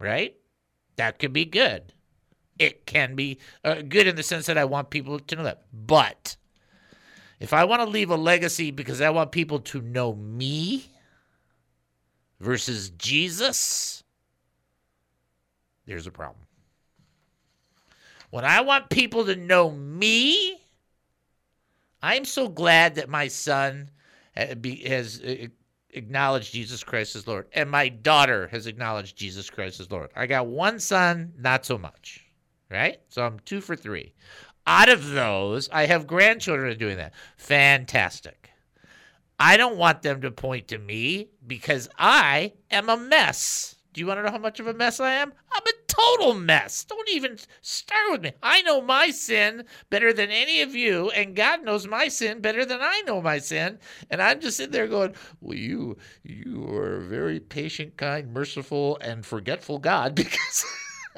[0.00, 0.34] Right?
[0.96, 1.92] That could be good.
[2.58, 5.62] It can be uh, good in the sense that I want people to know that.
[5.72, 6.36] But
[7.40, 10.84] if I want to leave a legacy because I want people to know me
[12.38, 14.04] versus Jesus,
[15.86, 16.46] there's a problem.
[18.28, 20.60] When I want people to know me,
[22.02, 23.90] I'm so glad that my son
[24.36, 24.54] eh,
[24.86, 25.46] has eh, eh,
[25.90, 30.10] acknowledged Jesus Christ as Lord, and my daughter has acknowledged Jesus Christ as Lord.
[30.14, 32.24] I got one son, not so much,
[32.70, 33.00] right?
[33.08, 34.12] So I'm two for three.
[34.66, 37.12] Out of those, I have grandchildren doing that.
[37.36, 38.50] Fantastic.
[39.38, 43.76] I don't want them to point to me because I am a mess.
[43.92, 45.32] Do you want to know how much of a mess I am?
[45.50, 46.84] I'm a total mess.
[46.84, 48.32] Don't even start with me.
[48.42, 52.64] I know my sin better than any of you, and God knows my sin better
[52.64, 53.78] than I know my sin.
[54.08, 58.98] And I'm just sitting there going, "Well, you, you are a very patient, kind, merciful,
[59.00, 60.64] and forgetful God because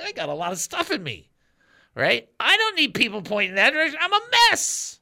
[0.02, 1.28] I got a lot of stuff in me,
[1.94, 2.28] right?
[2.38, 3.98] I don't need people pointing that direction.
[4.00, 5.00] I'm a mess."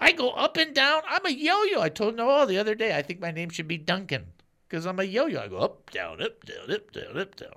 [0.00, 1.02] I go up and down.
[1.06, 1.80] I'm a yo-yo.
[1.80, 2.96] I told Noelle the other day.
[2.96, 4.24] I think my name should be Duncan
[4.66, 5.42] because I'm a yo-yo.
[5.42, 7.52] I go up, down, up, down, up, down, up, down.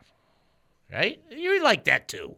[0.91, 1.21] Right?
[1.31, 2.35] You're like that too.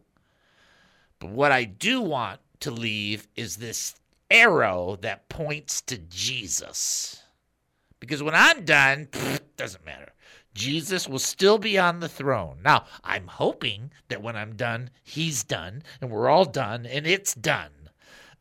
[1.18, 3.96] But what I do want to leave is this
[4.30, 7.22] arrow that points to Jesus.
[7.98, 10.12] Because when I'm done, pfft, doesn't matter.
[10.56, 12.60] Jesus will still be on the throne.
[12.64, 17.34] Now, I'm hoping that when I'm done, he's done, and we're all done, and it's
[17.34, 17.90] done.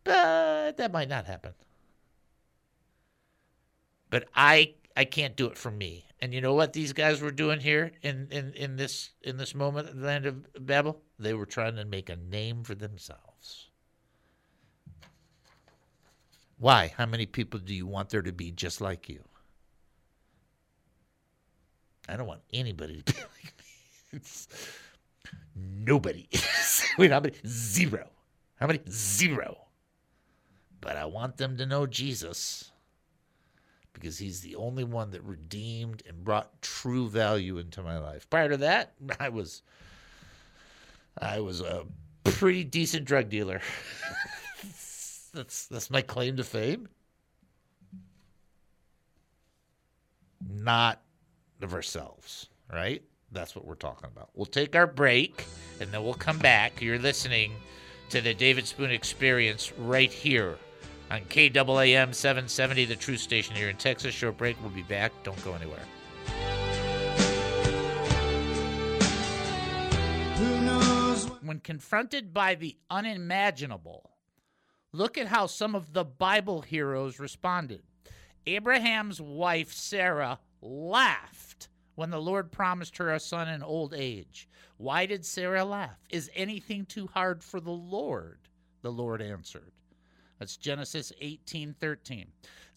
[0.05, 1.53] But that might not happen.
[4.09, 6.05] But I I can't do it for me.
[6.21, 9.53] And you know what these guys were doing here in, in, in this in this
[9.53, 11.01] moment the land of Babel?
[11.19, 13.67] They were trying to make a name for themselves.
[16.57, 16.93] Why?
[16.95, 19.21] How many people do you want there to be just like you?
[22.07, 23.65] I don't want anybody to be like me.
[24.13, 24.47] It's
[25.55, 26.27] nobody.
[26.97, 27.35] Wait, how many?
[27.47, 28.07] Zero.
[28.55, 28.79] How many?
[28.89, 29.57] Zero.
[30.81, 32.71] But I want them to know Jesus
[33.93, 38.29] because he's the only one that redeemed and brought true value into my life.
[38.29, 39.63] Prior to that, I was
[41.17, 41.85] I was a
[42.23, 43.61] pretty decent drug dealer.
[45.33, 46.87] that's that's my claim to fame.
[50.47, 51.01] Not
[51.61, 53.01] of ourselves, right?
[53.31, 54.29] That's what we're talking about.
[54.33, 55.45] We'll take our break
[55.79, 56.81] and then we'll come back.
[56.81, 57.53] You're listening
[58.09, 60.57] to the David Spoon Experience right here
[61.11, 64.13] on KAAM 770, the Truth Station here in Texas.
[64.13, 64.57] Short break.
[64.61, 65.11] We'll be back.
[65.23, 65.79] Don't go anywhere.
[71.45, 74.11] when confronted by the unimaginable,
[74.91, 77.83] look at how some of the Bible heroes responded.
[78.47, 81.44] Abraham's wife, Sarah, laughed
[81.95, 84.47] when the Lord promised her a son in old age.
[84.77, 85.97] Why did Sarah laugh?
[86.09, 88.39] Is anything too hard for the Lord?
[88.81, 89.71] The Lord answered.
[90.37, 92.27] That's Genesis 18:13.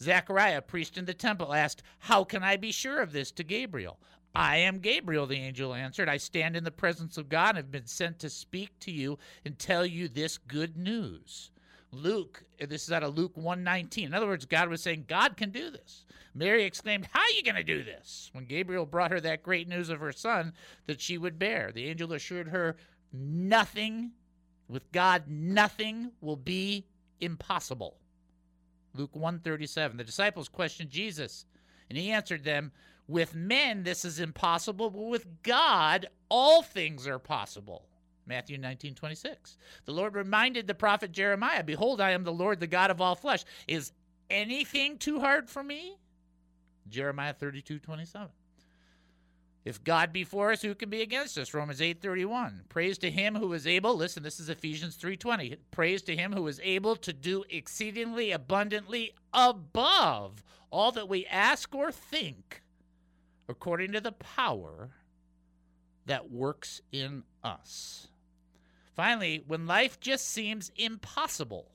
[0.00, 4.00] Zechariah, priest in the temple, asked, "How can I be sure of this?" to Gabriel.
[4.34, 6.08] I am Gabriel, the angel answered.
[6.08, 9.18] I stand in the presence of God and have been sent to speak to you
[9.44, 11.50] and tell you this good news.
[11.90, 14.06] Luke, this is out of Luke 119.
[14.06, 16.04] In other words, God was saying, God can do this.
[16.34, 18.30] Mary exclaimed, How are you going to do this?
[18.32, 20.52] When Gabriel brought her that great news of her son
[20.86, 22.76] that she would bear, the angel assured her,
[23.12, 24.12] Nothing,
[24.68, 26.86] with God, nothing will be
[27.20, 27.96] impossible.
[28.94, 29.96] Luke 137.
[29.96, 31.46] The disciples questioned Jesus,
[31.88, 32.72] and he answered them,
[33.06, 37.86] With men this is impossible, but with God all things are possible.
[38.28, 39.56] Matthew 19, 26.
[39.86, 43.14] The Lord reminded the prophet Jeremiah, Behold, I am the Lord, the God of all
[43.14, 43.44] flesh.
[43.66, 43.92] Is
[44.30, 45.96] anything too hard for me?
[46.88, 48.28] Jeremiah 32, 27.
[49.64, 51.52] If God be for us, who can be against us?
[51.52, 52.64] Romans 8:31.
[52.70, 55.58] Praise to him who is able, listen, this is Ephesians 3:20.
[55.70, 61.74] Praise to him who is able to do exceedingly abundantly above all that we ask
[61.74, 62.62] or think,
[63.46, 64.90] according to the power
[66.06, 68.08] that works in us.
[68.98, 71.70] Finally, when life just seems impossible,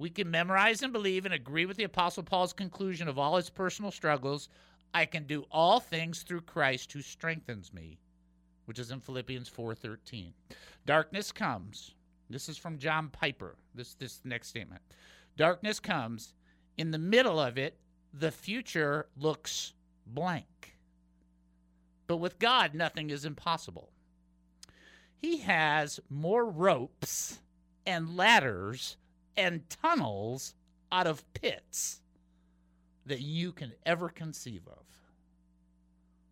[0.00, 3.50] we can memorize and believe and agree with the Apostle Paul's conclusion of all his
[3.50, 4.48] personal struggles.
[4.92, 8.00] I can do all things through Christ who strengthens me,
[8.64, 10.34] which is in Philippians 4:13.
[10.84, 11.94] Darkness comes.
[12.28, 13.54] This is from John Piper.
[13.72, 14.82] This this next statement.
[15.36, 16.34] Darkness comes.
[16.76, 17.78] In the middle of it,
[18.12, 19.72] the future looks
[20.04, 20.76] blank.
[22.08, 23.92] But with God, nothing is impossible.
[25.20, 27.40] He has more ropes
[27.84, 28.96] and ladders
[29.36, 30.54] and tunnels
[30.92, 32.00] out of pits
[33.06, 34.84] that you can ever conceive of.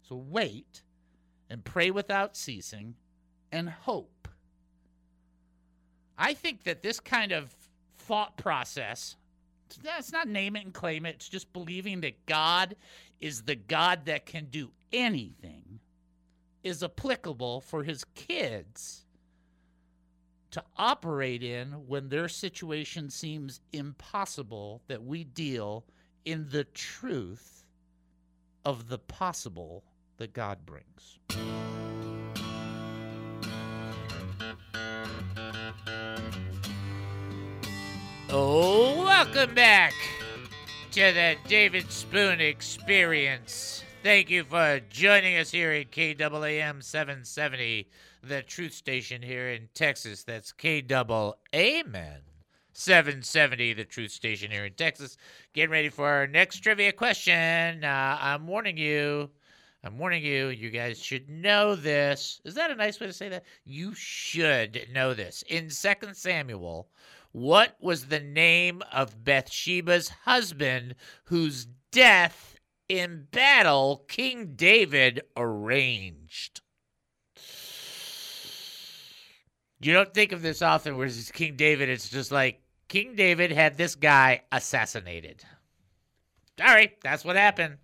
[0.08, 0.82] So wait
[1.50, 2.94] and pray without ceasing
[3.50, 4.28] and hope.
[6.16, 7.54] I think that this kind of
[7.98, 9.16] thought process,
[9.68, 12.76] it's not name it and claim it, it's just believing that God
[13.20, 15.80] is the God that can do anything
[16.66, 19.04] is applicable for his kids
[20.50, 25.84] to operate in when their situation seems impossible that we deal
[26.24, 27.64] in the truth
[28.64, 29.84] of the possible
[30.16, 31.20] that God brings.
[38.28, 39.94] Oh, welcome back
[40.90, 43.84] to the David Spoon Experience.
[44.06, 47.88] Thank you for joining us here at KAAM 770,
[48.22, 50.22] the truth station here in Texas.
[50.22, 51.96] That's KAAM
[52.72, 55.16] 770, the truth station here in Texas.
[55.54, 57.82] Getting ready for our next trivia question.
[57.82, 59.28] Uh, I'm warning you.
[59.82, 62.40] I'm warning you, you guys should know this.
[62.44, 63.42] Is that a nice way to say that?
[63.64, 65.42] You should know this.
[65.48, 66.86] In 2 Samuel,
[67.32, 72.55] what was the name of Bathsheba's husband whose death
[72.88, 76.60] in battle King David arranged?
[79.80, 83.52] You don't think of this often, whereas it's King David, it's just like King David
[83.52, 85.44] had this guy assassinated.
[86.58, 87.76] Sorry, that's what happened.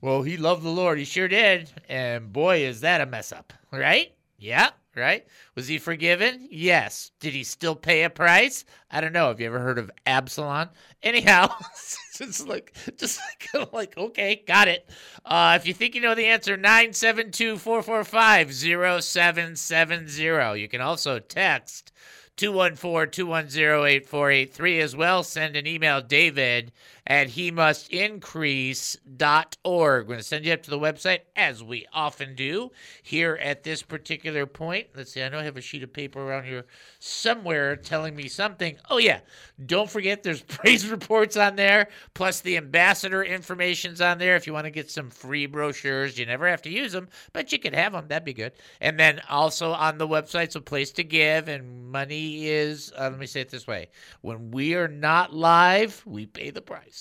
[0.00, 0.98] Well, he loved the Lord.
[0.98, 1.70] He sure did.
[1.88, 4.12] And boy, is that a mess up, right?
[4.36, 5.26] Yeah, right?
[5.54, 6.48] Was he forgiven?
[6.50, 7.10] Yes.
[7.20, 8.64] Did he still pay a price?
[8.90, 9.28] I don't know.
[9.28, 10.68] Have you ever heard of Absalom?
[11.02, 11.54] Anyhow,
[12.20, 13.20] it's like, just
[13.54, 14.88] like, like, okay, got it.
[15.24, 20.60] Uh, if you think you know the answer, 972 445 0770.
[20.60, 21.92] You can also text
[22.36, 25.22] 214 210 8483 as well.
[25.22, 26.72] Send an email, David
[27.06, 29.58] at he must increase.org.
[29.64, 32.70] We're going to send you up to the website as we often do
[33.02, 34.88] here at this particular point.
[34.96, 36.64] Let's see, I know I have a sheet of paper around here
[36.98, 38.78] somewhere telling me something.
[38.88, 39.20] Oh, yeah.
[39.66, 44.54] Don't forget there's praise reports on there, plus the ambassador information's on there if you
[44.54, 46.18] want to get some free brochures.
[46.18, 48.08] You never have to use them, but you could have them.
[48.08, 48.52] That'd be good.
[48.80, 53.18] And then also on the website's a place to give, and money is, uh, let
[53.18, 53.88] me say it this way
[54.22, 56.93] when we are not live, we pay the price.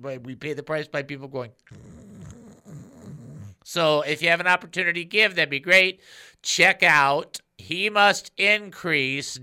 [0.22, 1.50] we pay the price by people going.
[3.64, 6.00] So if you have an opportunity to give, that'd be great.
[6.40, 9.42] Check out he must increase.org.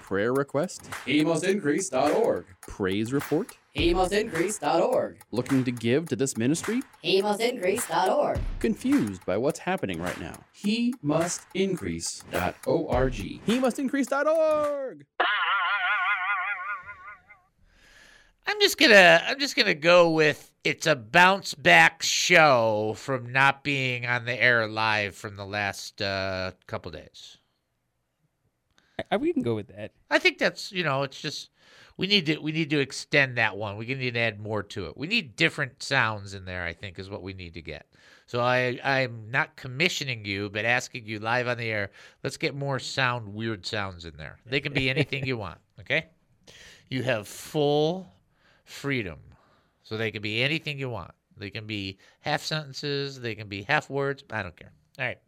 [0.00, 2.46] Prayer request, he must increase.org.
[2.62, 5.20] Praise report, HeMustIncrease.org.
[5.30, 6.82] Looking to give to this ministry?
[7.04, 8.40] HeMustIncrease.org.
[8.58, 10.34] Confused by what's happening right now?
[10.52, 13.12] He must increase.org.
[13.12, 15.06] He must increase.org.
[18.46, 23.64] I'm just gonna I'm just gonna go with it's a bounce back show from not
[23.64, 27.38] being on the air live from the last uh, couple days.
[29.10, 29.92] I, we can go with that.
[30.10, 31.50] I think that's you know it's just
[31.96, 33.76] we need to we need to extend that one.
[33.76, 34.96] We need to add more to it.
[34.96, 36.64] We need different sounds in there.
[36.64, 37.86] I think is what we need to get.
[38.26, 41.90] So I I'm not commissioning you, but asking you live on the air.
[42.22, 44.38] Let's get more sound weird sounds in there.
[44.46, 45.58] They can be anything you want.
[45.80, 46.06] Okay,
[46.88, 48.06] you have full
[48.70, 49.18] freedom.
[49.82, 51.12] So they can be anything you want.
[51.36, 54.22] They can be half sentences, they can be half words.
[54.30, 54.72] I don't care.
[54.98, 55.18] All right.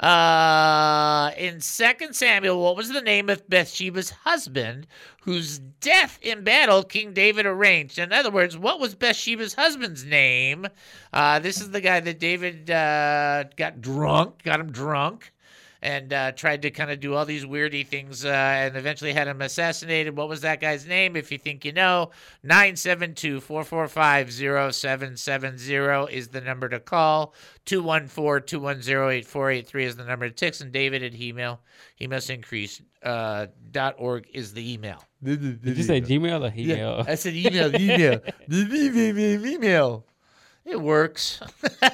[0.00, 4.88] Uh, in Second Samuel, what was the name of Bathsheba's husband,
[5.22, 7.98] whose death in battle King David arranged?
[7.98, 10.66] In other words, what was Bathsheba's husband's name?
[11.12, 15.32] Uh, this is the guy that David uh, got drunk, got him drunk,
[15.84, 19.28] and uh, tried to kind of do all these weirdy things uh, and eventually had
[19.28, 20.16] him assassinated.
[20.16, 21.14] What was that guy's name?
[21.14, 22.10] If you think you know,
[22.42, 27.34] 972 445 0770 is the number to call.
[27.66, 30.62] 214 210 8483 is the number to text.
[30.62, 31.60] And David at email,
[31.96, 32.80] he must increase.
[33.02, 35.04] Uh, dot org is the email.
[35.22, 36.96] Did you say Gmail or email?
[36.96, 38.20] Yeah, I said email, email,
[39.46, 40.06] email.
[40.66, 41.40] It works.
[41.82, 41.90] All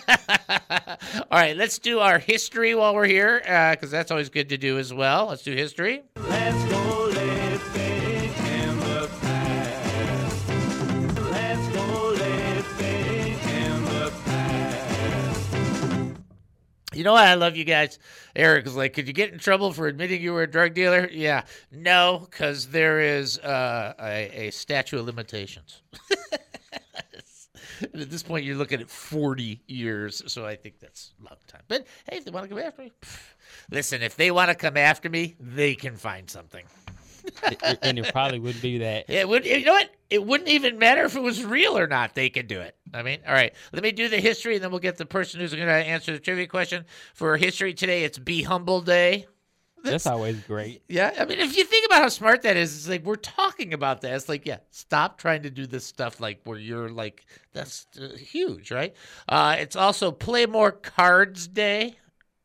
[1.32, 4.78] right, let's do our history while we're here, because uh, that's always good to do
[4.78, 5.26] as well.
[5.26, 6.02] Let's do history.
[6.16, 10.48] Let's go living in the past.
[11.30, 15.50] Let's go living in the past.
[16.94, 17.26] You know what?
[17.26, 17.98] I love you guys.
[18.36, 21.08] Eric is like, could you get in trouble for admitting you were a drug dealer?
[21.10, 21.42] Yeah.
[21.72, 25.82] No, because there is uh, a, a statute of limitations.
[27.92, 30.22] And at this point, you're looking at 40 years.
[30.26, 31.62] So I think that's a long time.
[31.68, 33.20] But hey, if they want to come after me, pff,
[33.70, 36.64] listen, if they want to come after me, they can find something.
[37.82, 39.04] and it probably would be that.
[39.08, 39.44] It would.
[39.44, 39.90] You know what?
[40.08, 42.14] It wouldn't even matter if it was real or not.
[42.14, 42.76] They could do it.
[42.94, 43.54] I mean, all right.
[43.72, 46.12] Let me do the history, and then we'll get the person who's going to answer
[46.12, 48.04] the trivia question for history today.
[48.04, 49.26] It's Be Humble Day.
[49.82, 50.82] That's, always great.
[50.88, 53.72] Yeah, I mean, if you think about how smart that is, it's like we're talking
[53.72, 54.12] about that.
[54.14, 58.16] It's like, yeah, stop trying to do this stuff like where you're like that's uh,
[58.16, 58.94] huge, right?
[59.28, 61.96] Uh, it's also Play More Cards Day.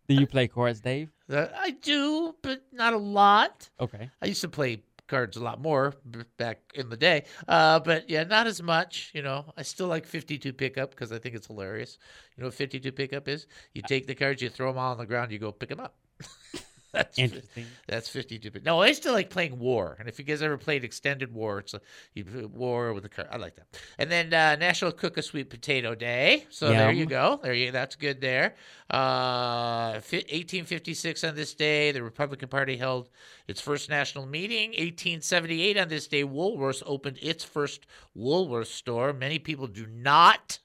[0.08, 1.10] Do you play cards, Dave?
[1.30, 3.70] Uh, I do, but not a lot.
[3.80, 4.10] Okay.
[4.22, 8.10] I used to play cards a lot more b- back in the day, uh, but
[8.10, 9.12] yeah, not as much.
[9.14, 11.98] You know, I still like 52 pickup because I think it's hilarious.
[12.36, 13.48] You know what 52 pickup is?
[13.74, 15.80] You take the cards, you throw them all on the ground, you go pick them
[15.80, 15.96] up.
[16.96, 17.66] that's Interesting.
[17.88, 18.66] That's 52 bit.
[18.66, 19.96] No, I used to like playing War.
[20.00, 21.82] And if you guys ever played Extended War, it's a,
[22.14, 23.28] you War with the card.
[23.32, 23.68] I like that.
[23.98, 26.46] And then uh, National Cook a Sweet Potato Day.
[26.50, 27.40] So there you go.
[27.44, 27.72] There you.
[27.72, 28.56] That's good there.
[28.90, 33.10] Uh, 1856 on this day, the Republican Party held
[33.48, 34.70] its first national meeting.
[34.70, 39.14] 1878 on this day, Woolworths opened its first Woolworth store.
[39.14, 40.60] Many people do not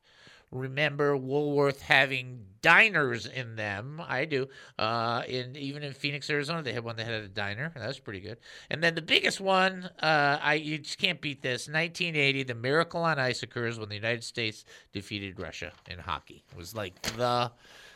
[0.51, 4.03] remember Woolworth having diners in them.
[4.07, 4.49] I do.
[4.79, 7.73] Uh, in even in Phoenix, Arizona, they had one that had a diner.
[7.75, 8.39] That was pretty good.
[8.69, 11.69] And then the biggest one, uh, I you just can't beat this.
[11.69, 16.43] 1980, the miracle on ice occurs when the United States defeated Russia in hockey.
[16.51, 17.51] It was like the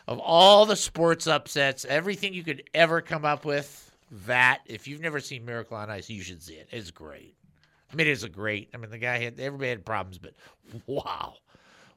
[0.07, 3.81] of all the sports upsets, everything you could ever come up with.
[4.27, 6.69] That if you've never seen Miracle on Ice, you should see it.
[6.71, 7.35] It's great.
[7.93, 8.69] I mean, it is a great.
[8.73, 10.35] I mean, the guy had everybody had problems, but
[10.87, 11.35] wow.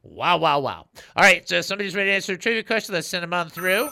[0.09, 0.87] Wow, wow, wow.
[1.15, 2.95] All right, so somebody's ready to answer a trivia question.
[2.95, 3.89] Let's send them on through.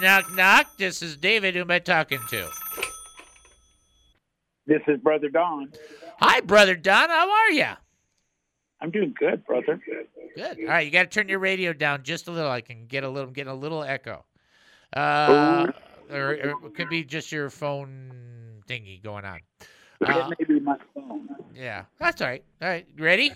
[0.00, 0.66] Knock, knock.
[0.78, 1.54] This is David.
[1.54, 2.48] Who am I talking to?
[4.66, 5.72] This is Brother Don.
[6.18, 7.08] Hi, Brother Don.
[7.08, 7.66] How are you?
[8.80, 9.80] I'm doing good, brother.
[10.36, 10.58] Good.
[10.60, 12.50] All right, you got to turn your radio down just a little.
[12.50, 14.24] I can get a little, I'm getting a little echo.
[14.94, 15.66] Uh,
[16.10, 19.40] or, or it could be just your phone thingy going on.
[20.06, 21.28] Uh, it may be my phone.
[21.54, 22.44] Yeah, that's all right.
[22.62, 23.32] All right, you ready?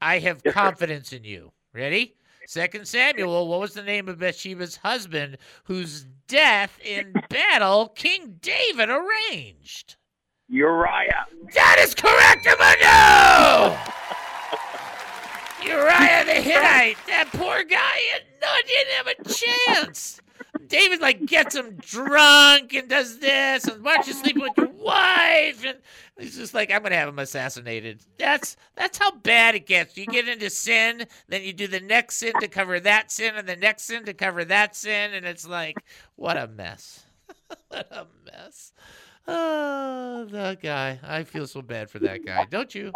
[0.00, 1.52] I have confidence in you.
[1.72, 2.14] Ready?
[2.46, 8.88] Second Samuel, what was the name of Bathsheba's husband whose death in battle King David
[8.88, 9.96] arranged?
[10.48, 11.26] Uriah.
[11.54, 13.78] That is correct, Emmanuel!
[15.78, 16.96] Uriah the Hittite.
[17.06, 18.00] That poor guy,
[18.42, 19.14] no, didn't have a
[19.84, 20.20] chance.
[20.66, 24.68] David like gets him drunk and does this and why don't you sleep with your
[24.68, 25.78] wife and
[26.18, 28.02] he's just like I'm gonna have him assassinated.
[28.18, 29.96] That's that's how bad it gets.
[29.96, 33.48] You get into sin, then you do the next sin to cover that sin and
[33.48, 35.76] the next sin to cover that sin, and it's like
[36.16, 37.04] what a mess.
[37.68, 38.72] what a mess.
[39.28, 40.98] Ah, oh, that guy.
[41.02, 42.92] I feel so bad for that guy, don't you?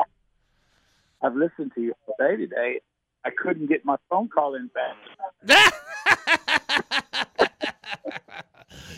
[1.22, 2.80] I've listened to you all day today.
[3.24, 4.98] I couldn't get my phone call in fast.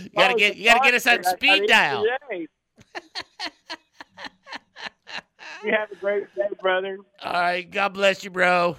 [0.01, 2.05] You gotta get you gotta get us on speed dial.
[5.64, 6.99] You have a great day, brother.
[7.23, 8.77] All right, God bless you, bro.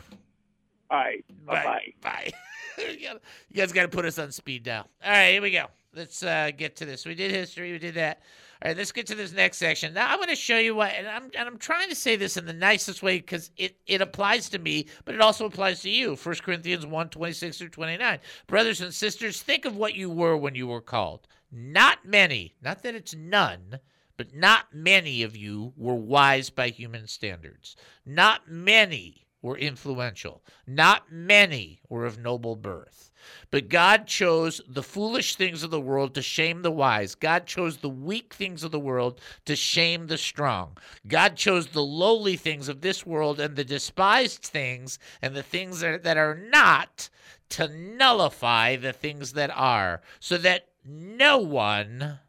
[0.90, 1.94] All right, bye bye.
[2.02, 2.32] Bye.
[2.78, 3.10] you
[3.50, 4.88] you guys got to put us on speed dial.
[5.04, 5.66] All right, here we go.
[5.94, 7.06] Let's uh, get to this.
[7.06, 7.72] We did history.
[7.72, 8.22] We did that.
[8.62, 9.94] All right, let's get to this next section.
[9.94, 12.38] Now I'm going to show you what, and I'm and I'm trying to say this
[12.38, 15.90] in the nicest way because it it applies to me, but it also applies to
[15.90, 16.16] you.
[16.16, 18.20] 1 Corinthians 1, 26 through 29.
[18.48, 21.28] Brothers and sisters, think of what you were when you were called.
[21.52, 23.80] Not many, not that it's none,
[24.18, 27.76] but not many of you were wise by human standards.
[28.06, 30.44] Not many were influential.
[30.66, 33.12] Not many were of noble birth.
[33.52, 37.16] But God chose the foolish things of the world to shame the wise.
[37.16, 40.78] God chose the weak things of the world to shame the strong.
[41.08, 45.82] God chose the lowly things of this world and the despised things and the things
[45.82, 47.10] that that are not
[47.50, 52.20] to nullify the things that are, so that no one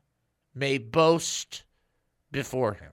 [0.55, 1.65] may boast
[2.31, 2.93] before him.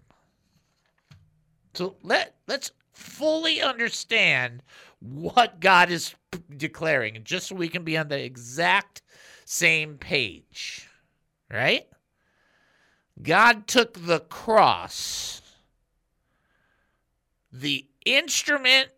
[1.73, 4.63] So let let's fully understand
[4.99, 6.15] what God is
[6.55, 9.01] declaring, just so we can be on the exact
[9.45, 10.87] same page,
[11.51, 11.87] right?
[13.21, 15.41] God took the cross,
[17.51, 18.89] the instrument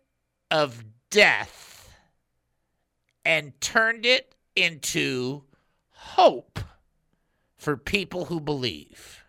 [0.50, 1.92] of death,
[3.24, 5.42] and turned it into
[5.90, 6.58] hope
[7.56, 9.22] for people who believe.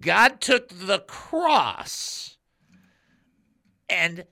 [0.00, 2.36] God took the cross
[3.88, 4.24] and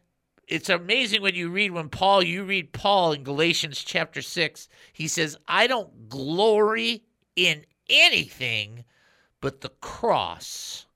[0.49, 5.09] it's amazing when you read when Paul you read Paul in Galatians chapter 6 he
[5.09, 7.05] says I don't glory
[7.37, 8.85] in anything
[9.41, 10.87] but the cross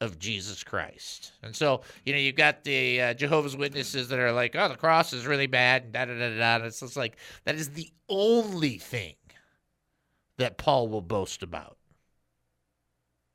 [0.00, 1.32] of Jesus Christ.
[1.42, 4.76] And so, you know, you've got the uh, Jehovah's Witnesses that are like, "Oh, the
[4.76, 6.64] cross is really bad." And da da da da.
[6.66, 9.14] It's just like that is the only thing
[10.38, 11.78] that Paul will boast about.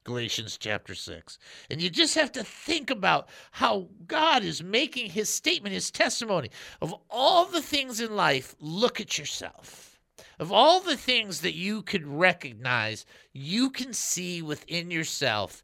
[0.03, 1.37] Galatians chapter 6.
[1.69, 6.49] And you just have to think about how God is making his statement, his testimony.
[6.81, 9.99] Of all the things in life, look at yourself.
[10.39, 15.61] Of all the things that you could recognize, you can see within yourself.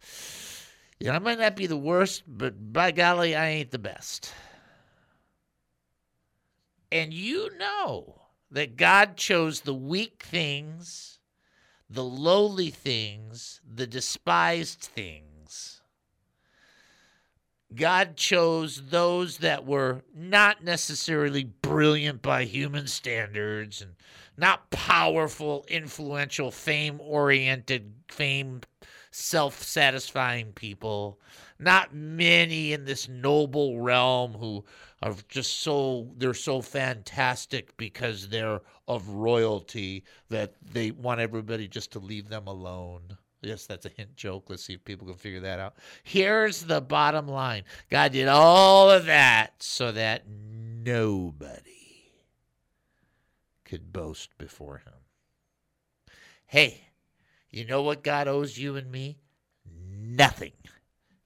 [0.99, 4.33] You know, I might not be the worst, but by golly, I ain't the best.
[6.91, 8.21] And you know
[8.51, 11.16] that God chose the weak things
[11.89, 15.81] the lowly things, the despised things.
[17.75, 23.95] God chose those that were not necessarily brilliant by human standards and
[24.37, 28.61] not powerful, influential, fame oriented, fame
[29.11, 31.19] self satisfying people.
[31.59, 34.65] Not many in this noble realm who
[35.01, 41.91] are just so they're so fantastic because they're of royalty that they want everybody just
[41.91, 43.17] to leave them alone.
[43.41, 44.45] Yes, that's a hint joke.
[44.49, 45.75] Let's see if people can figure that out.
[46.03, 51.71] Here's the bottom line God did all of that so that nobody
[53.63, 54.93] could boast before him.
[56.45, 56.87] Hey,
[57.49, 59.19] you know what God owes you and me?
[59.69, 60.53] Nothing.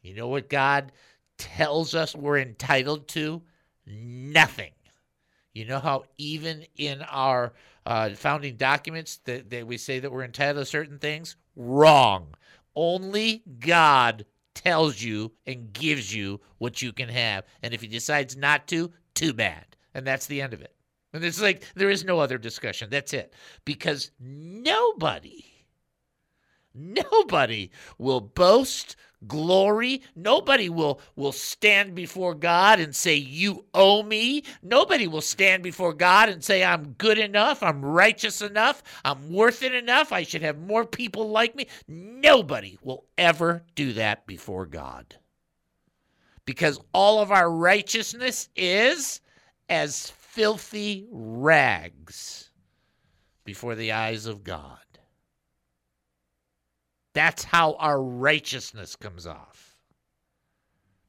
[0.02, 0.92] You know what God
[1.38, 3.42] tells us we're entitled to?
[3.86, 4.72] Nothing.
[5.54, 7.54] You know how even in our
[7.86, 11.36] uh, founding documents that, that we say that we're entitled to certain things?
[11.56, 12.34] Wrong.
[12.76, 17.46] Only God tells you and gives you what you can have.
[17.62, 19.66] And if he decides not to, too bad.
[19.94, 20.74] And that's the end of it.
[21.14, 22.90] And it's like there is no other discussion.
[22.90, 23.34] That's it.
[23.66, 25.44] Because nobody,
[26.74, 28.96] nobody will boast
[29.28, 30.02] glory.
[30.16, 34.44] Nobody will will stand before God and say you owe me.
[34.62, 39.64] Nobody will stand before God and say I'm good enough, I'm righteous enough, I'm worth
[39.64, 41.68] it enough, I should have more people like me.
[41.88, 45.16] Nobody will ever do that before God.
[46.46, 49.22] Because all of our righteousness is
[49.70, 52.50] as filthy rags
[53.46, 54.80] before the eyes of God.
[57.14, 59.76] That's how our righteousness comes off.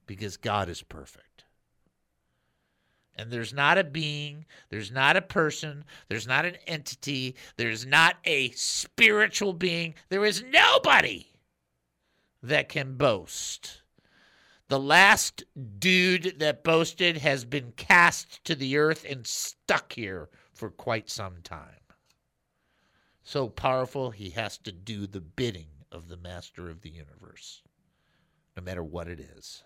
[0.07, 1.45] Because God is perfect.
[3.15, 8.17] And there's not a being, there's not a person, there's not an entity, there's not
[8.25, 11.27] a spiritual being, there is nobody
[12.43, 13.83] that can boast.
[14.69, 15.45] The last
[15.79, 21.37] dude that boasted has been cast to the earth and stuck here for quite some
[21.45, 21.83] time.
[23.23, 27.63] So powerful, he has to do the bidding of the master of the universe,
[28.57, 29.63] no matter what it is.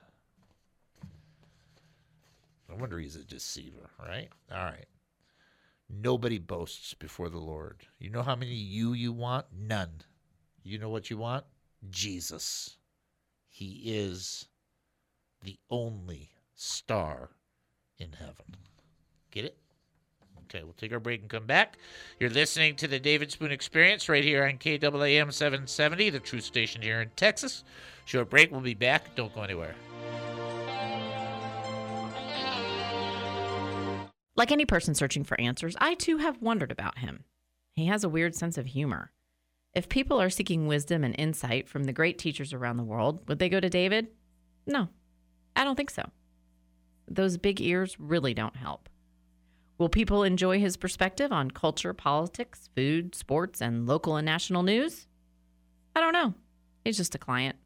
[2.68, 4.29] No wonder he's a deceiver, right?
[4.53, 4.87] All right.
[5.89, 7.87] Nobody boasts before the Lord.
[8.01, 9.47] You know how many you you want?
[9.57, 10.03] None.
[10.64, 11.45] You know what you want?
[11.91, 12.77] Jesus.
[13.49, 14.49] He is
[15.45, 17.31] the only star
[17.99, 18.57] in heaven.
[19.31, 19.59] Get it?
[20.49, 21.76] Okay, we'll take our break and come back.
[22.20, 26.82] You're listening to the David Spoon Experience right here on KAAM 770, the truth station
[26.82, 27.64] here in Texas.
[28.05, 28.53] Short break.
[28.53, 29.16] We'll be back.
[29.16, 29.74] Don't go anywhere.
[34.36, 37.24] Like any person searching for answers, I too have wondered about him.
[37.74, 39.11] He has a weird sense of humor.
[39.74, 43.38] If people are seeking wisdom and insight from the great teachers around the world, would
[43.38, 44.09] they go to David?
[44.66, 44.88] No,
[45.57, 46.09] I don't think so.
[47.09, 48.88] Those big ears really don't help.
[49.79, 55.07] Will people enjoy his perspective on culture, politics, food, sports, and local and national news?
[55.95, 56.35] I don't know.
[56.85, 57.57] He's just a client.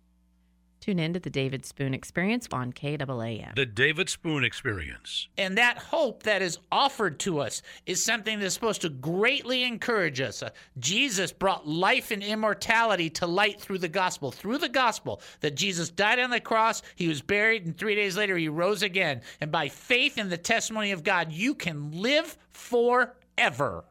[0.80, 3.54] Tune in to the David Spoon Experience on KAAM.
[3.54, 5.28] The David Spoon Experience.
[5.36, 10.22] And that hope that is offered to us is something that's supposed to greatly encourage
[10.22, 10.42] us.
[10.42, 14.32] Uh, Jesus brought life and immortality to light through the gospel.
[14.32, 18.16] Through the gospel, that Jesus died on the cross, he was buried, and three days
[18.16, 19.20] later he rose again.
[19.42, 23.84] And by faith in the testimony of God, you can live forever.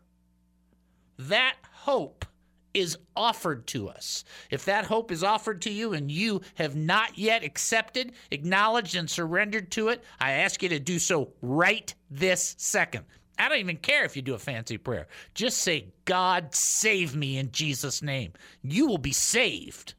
[1.19, 2.25] That hope
[2.73, 4.23] is offered to us.
[4.49, 9.09] If that hope is offered to you and you have not yet accepted, acknowledged, and
[9.09, 13.05] surrendered to it, I ask you to do so right this second.
[13.37, 15.07] I don't even care if you do a fancy prayer.
[15.33, 18.33] Just say, God, save me in Jesus' name.
[18.61, 19.93] You will be saved.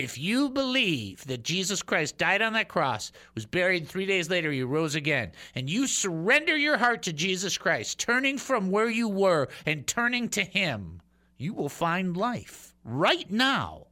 [0.00, 4.50] If you believe that Jesus Christ died on that cross, was buried, three days later
[4.50, 9.08] he rose again, and you surrender your heart to Jesus Christ, turning from where you
[9.08, 11.02] were and turning to him,
[11.36, 13.88] you will find life right now.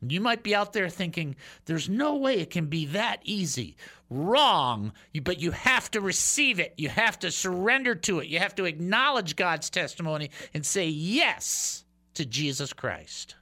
[0.00, 1.36] You might be out there thinking,
[1.66, 3.76] there's no way it can be that easy.
[4.08, 6.72] Wrong, but you have to receive it.
[6.78, 8.28] You have to surrender to it.
[8.28, 11.84] You have to acknowledge God's testimony and say yes
[12.14, 13.36] to Jesus Christ.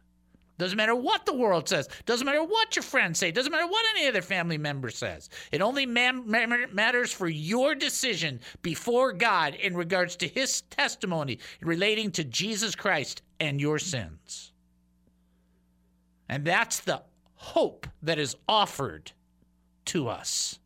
[0.61, 1.89] Doesn't matter what the world says.
[2.07, 3.33] Doesn't matter what your friends say.
[3.33, 5.29] Doesn't matter what any other family member says.
[5.51, 12.23] It only matters for your decision before God in regards to his testimony relating to
[12.23, 14.53] Jesus Christ and your sins.
[16.29, 17.03] And that's the
[17.35, 19.11] hope that is offered
[19.87, 20.60] to us.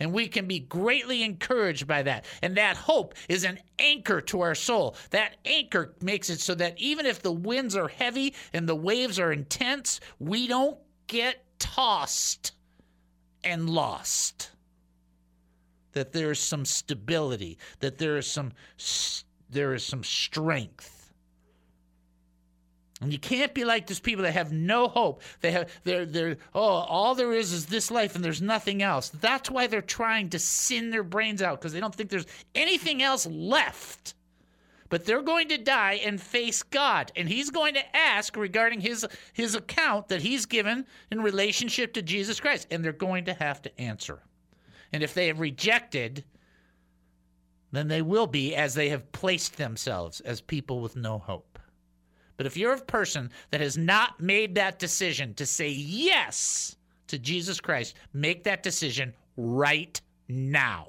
[0.00, 2.24] And we can be greatly encouraged by that.
[2.42, 4.96] And that hope is an anchor to our soul.
[5.10, 9.18] That anchor makes it so that even if the winds are heavy and the waves
[9.18, 12.52] are intense, we don't get tossed
[13.42, 14.50] and lost.
[15.92, 18.52] That there is some stability, that there is some
[19.50, 20.93] there is some strength.
[23.04, 25.22] And you can't be like those people that have no hope.
[25.42, 29.10] They have they're they're oh all there is is this life and there's nothing else.
[29.10, 33.02] That's why they're trying to sin their brains out because they don't think there's anything
[33.02, 34.14] else left.
[34.88, 39.06] But they're going to die and face God, and He's going to ask regarding his
[39.32, 43.60] his account that He's given in relationship to Jesus Christ, and they're going to have
[43.62, 44.22] to answer.
[44.92, 46.24] And if they have rejected,
[47.72, 51.53] then they will be as they have placed themselves as people with no hope.
[52.36, 56.76] But if you're a person that has not made that decision to say yes
[57.06, 60.88] to Jesus Christ, make that decision right now.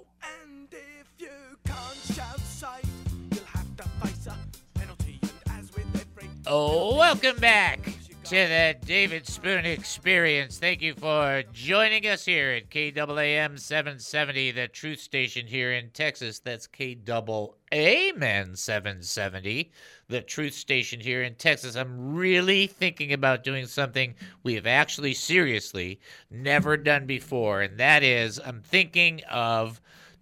[6.47, 7.94] Oh, welcome back
[8.25, 10.57] to the David Spoon Experience.
[10.57, 16.39] Thank you for joining us here at KAAM 770, the truth station here in Texas.
[16.39, 19.71] That's KAAM 770,
[20.07, 21.75] the truth station here in Texas.
[21.75, 25.99] I'm really thinking about doing something we have actually seriously
[26.31, 29.79] never done before, and that is I'm thinking of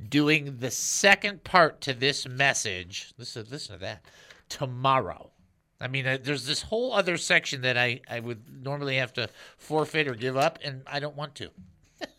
[0.09, 3.13] doing the second part to this message.
[3.17, 4.03] Listen, listen to that.
[4.49, 5.32] Tomorrow.
[5.83, 9.29] I mean, uh, there's this whole other section that I, I would normally have to
[9.57, 11.49] forfeit or give up, and I don't want to.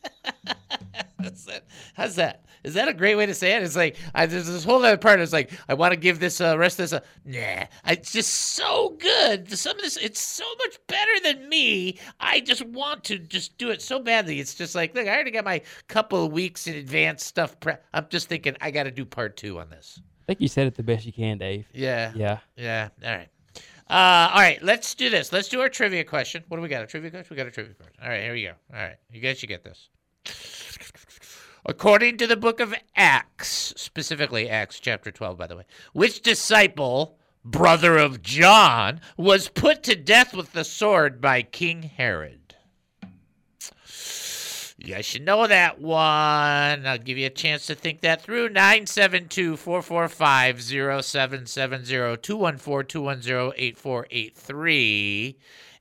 [1.23, 1.65] How's that?
[1.95, 2.45] How's that?
[2.63, 3.63] Is that a great way to say it?
[3.63, 5.21] It's like I, there's this whole other part.
[5.21, 6.93] It's like I want to give this uh, rest of this.
[6.93, 9.51] Uh, nah, it's just so good.
[9.57, 11.99] Some of this, it's so much better than me.
[12.21, 14.41] I just want to just do it so badly.
[14.41, 17.59] It's just like look, I already got my couple of weeks in advance stuff.
[17.61, 20.01] Pre- I'm just thinking I got to do part two on this.
[20.25, 21.67] I think you said it the best you can, Dave.
[21.73, 22.13] Yeah.
[22.15, 22.39] Yeah.
[22.57, 22.89] Yeah.
[23.05, 23.29] All right.
[23.89, 25.33] Uh, all right, let's do this.
[25.33, 26.43] Let's do our trivia question.
[26.49, 26.83] What do we got?
[26.83, 27.29] A trivia question?
[27.31, 27.97] We got a trivia question.
[28.03, 28.53] All right, here we go.
[28.73, 29.89] All right, you guys should get this.
[31.67, 37.19] According to the book of Acts, specifically Acts chapter 12, by the way, which disciple,
[37.43, 42.44] brother of John, was put to death with the sword by King Herod?
[44.85, 45.97] You guys should know that one.
[46.87, 48.51] I'll give you a chance to think that through.
[48.51, 55.39] 972 445 0770 214 210 8483.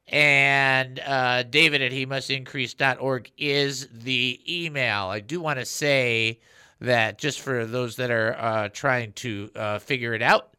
[0.07, 2.29] And uh, David at he must
[3.37, 5.07] is the email.
[5.07, 6.39] I do want to say
[6.79, 10.55] that just for those that are uh, trying to uh, figure it out,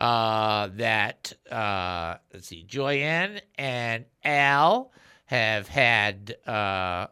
[0.00, 4.92] uh, that, uh, let's see, Joyanne and Al
[5.26, 7.08] have had uh,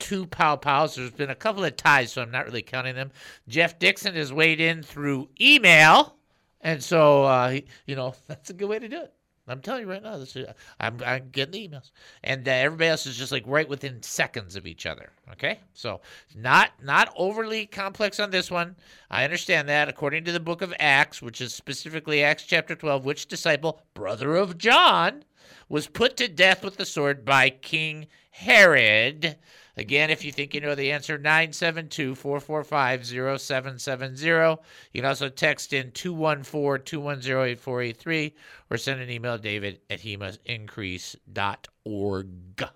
[0.00, 0.96] two pow pows.
[0.96, 3.12] There's been a couple of ties, so I'm not really counting them.
[3.46, 6.16] Jeff Dixon has weighed in through email.
[6.60, 9.14] And so, uh, you know, that's a good way to do it.
[9.50, 10.46] I'm telling you right now, this is,
[10.78, 11.90] I'm, I'm getting the emails,
[12.22, 15.10] and uh, everybody else is just like right within seconds of each other.
[15.32, 16.00] Okay, so
[16.36, 18.76] not not overly complex on this one.
[19.10, 19.88] I understand that.
[19.88, 24.36] According to the book of Acts, which is specifically Acts chapter 12, which disciple, brother
[24.36, 25.24] of John,
[25.68, 29.36] was put to death with the sword by King Herod.
[29.80, 33.06] Again, if you think you know the answer, 972 445
[33.40, 34.60] 0770.
[34.92, 38.34] You can also text in 214 210 8483
[38.70, 42.68] or send an email david at hemustincrease.org.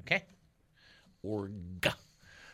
[0.00, 0.24] Okay?
[1.22, 1.88] Org.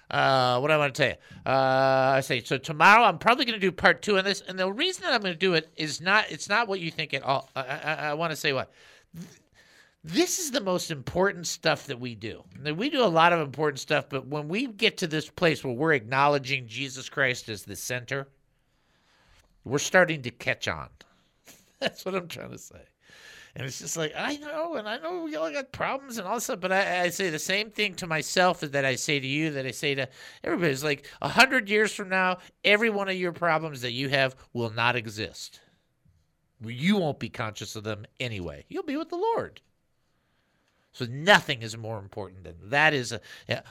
[0.08, 1.16] Uh, what I want to tell you?
[1.44, 3.02] Uh, I say so tomorrow.
[3.02, 5.34] I'm probably going to do part two on this, and the reason that I'm going
[5.34, 6.30] to do it is not.
[6.30, 7.50] It's not what you think at all.
[7.56, 8.70] I, I, I want to say what
[10.06, 12.44] this is the most important stuff that we do.
[12.62, 15.74] We do a lot of important stuff, but when we get to this place where
[15.74, 18.28] we're acknowledging Jesus Christ as the center,
[19.64, 20.90] we're starting to catch on.
[21.80, 22.82] That's what I'm trying to say.
[23.56, 26.38] And it's just like, I know, and I know we all got problems and all
[26.38, 29.50] stuff, but I, I say the same thing to myself that I say to you,
[29.52, 30.08] that I say to
[30.44, 30.70] everybody.
[30.72, 34.36] It's like, a hundred years from now, every one of your problems that you have
[34.52, 35.58] will not exist.
[36.64, 38.66] You won't be conscious of them anyway.
[38.68, 39.60] You'll be with the Lord.
[40.96, 42.94] So nothing is more important than that.
[42.94, 43.20] Is a,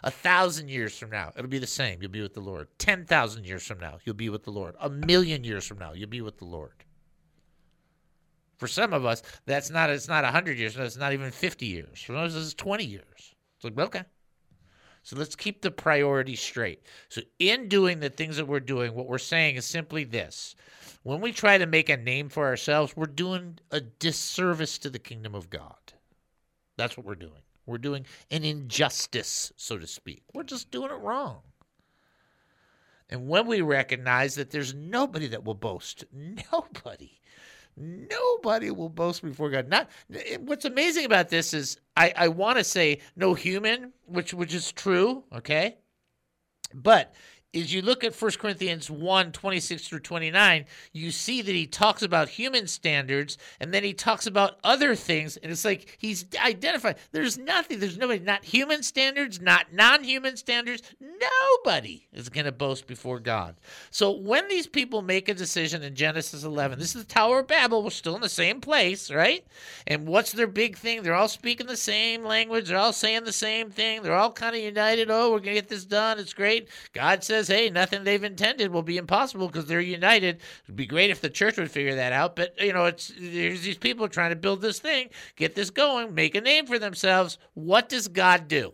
[0.03, 1.99] a thousand years from now, it'll be the same.
[1.99, 2.67] You'll be with the Lord.
[2.77, 4.75] Ten thousand years from now, you'll be with the Lord.
[4.79, 6.83] A million years from now, you'll be with the Lord.
[8.59, 9.89] For some of us, that's not.
[9.89, 10.77] It's not hundred years.
[10.77, 11.99] It's not even fifty years.
[11.99, 13.33] For us, it's twenty years.
[13.55, 14.03] It's like okay.
[15.01, 16.83] So let's keep the priorities straight.
[17.09, 20.55] So in doing the things that we're doing, what we're saying is simply this:
[21.01, 24.99] when we try to make a name for ourselves, we're doing a disservice to the
[24.99, 25.93] kingdom of God.
[26.77, 27.41] That's what we're doing.
[27.65, 30.23] We're doing an injustice, so to speak.
[30.33, 31.39] We're just doing it wrong.
[33.09, 37.19] And when we recognize that there's nobody that will boast, nobody,
[37.77, 39.67] nobody will boast before God.
[39.67, 44.33] Not eh, what's amazing about this is I, I want to say no human, which
[44.33, 45.77] which is true, okay?
[46.73, 47.13] But
[47.55, 52.01] is you look at 1 Corinthians 1 26 through 29, you see that he talks
[52.01, 55.37] about human standards and then he talks about other things.
[55.37, 56.97] And it's like he's identified.
[57.13, 60.83] There's nothing, there's nobody, not human standards, not non human standards.
[60.99, 63.55] Nobody is going to boast before God.
[63.89, 67.47] So when these people make a decision in Genesis 11, this is the Tower of
[67.47, 69.45] Babel, we're still in the same place, right?
[69.87, 71.03] And what's their big thing?
[71.03, 74.57] They're all speaking the same language, they're all saying the same thing, they're all kind
[74.57, 75.09] of united.
[75.09, 76.19] Oh, we're going to get this done.
[76.19, 76.67] It's great.
[76.91, 80.39] God says, says, hey, nothing they've intended will be impossible because they're united.
[80.63, 82.35] It'd be great if the church would figure that out.
[82.35, 86.13] But, you know, it's there's these people trying to build this thing, get this going,
[86.13, 87.37] make a name for themselves.
[87.53, 88.73] What does God do?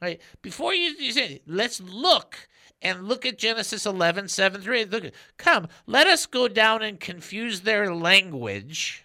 [0.00, 0.20] Right?
[0.42, 2.48] Before you, you say, let's look
[2.82, 4.90] and look at Genesis 11, 7 through 8.
[4.90, 5.04] Look,
[5.36, 9.04] come, let us go down and confuse their language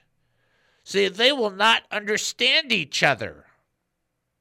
[0.83, 3.44] so that they will not understand each other.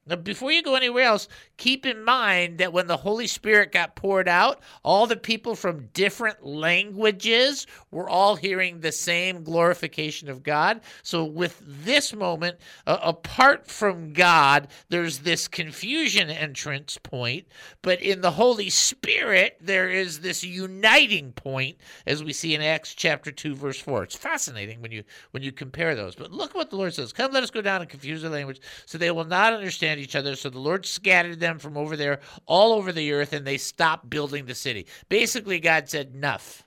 [0.07, 1.27] Now, before you go anywhere else,
[1.57, 5.89] keep in mind that when the Holy Spirit got poured out, all the people from
[5.93, 10.81] different languages were all hearing the same glorification of God.
[11.01, 17.47] So, with this moment, uh, apart from God, there's this confusion entrance point,
[17.81, 22.93] but in the Holy Spirit, there is this uniting point, as we see in Acts
[22.93, 24.03] chapter 2, verse 4.
[24.03, 26.13] It's fascinating when you when you compare those.
[26.13, 27.11] But look what the Lord says.
[27.11, 29.99] Come, let us go down and confuse the language, so they will not understand understand
[29.99, 30.35] each other.
[30.35, 34.09] So the Lord scattered them from over there all over the earth, and they stopped
[34.09, 34.87] building the city.
[35.09, 36.63] Basically, God said, Enough.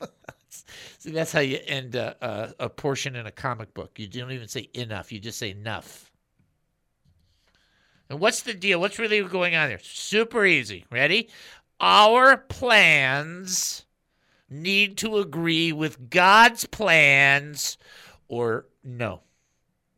[0.98, 3.98] See, that's how you end a, a, a portion in a comic book.
[3.98, 6.10] You don't even say enough, you just say enough.
[8.08, 8.80] And what's the deal?
[8.80, 9.80] What's really going on there?
[9.82, 10.84] Super easy.
[10.92, 11.28] Ready?
[11.80, 13.84] Our plans
[14.48, 17.78] need to agree with God's plans
[18.28, 19.22] or no.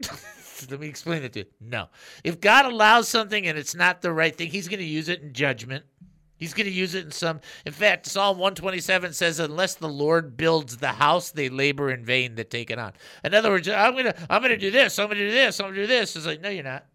[0.71, 1.47] Let me explain it to you.
[1.61, 1.89] No.
[2.25, 5.23] If God allows something and it's not the right thing, he's going to use it
[5.23, 5.85] in judgment.
[6.37, 7.41] He's going to use it in some.
[7.67, 12.37] In fact, Psalm 127 says, "Unless the Lord builds the house, they labor in vain
[12.37, 12.93] that take it on."
[13.25, 14.99] In other words, I'm going to, I'm going to do this.
[15.01, 15.59] I'm going to do this.
[15.59, 16.15] I'm going to do this.
[16.15, 16.87] It's like, no, you're not.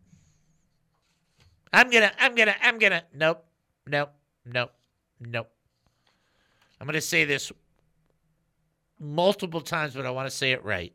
[1.74, 3.03] I'm gonna, I'm gonna, I'm gonna.
[3.16, 3.43] Nope,
[3.88, 4.11] nope,
[4.45, 4.72] nope,
[5.20, 5.49] nope.
[6.80, 7.51] I'm gonna say this
[8.99, 10.93] multiple times, but I want to say it right.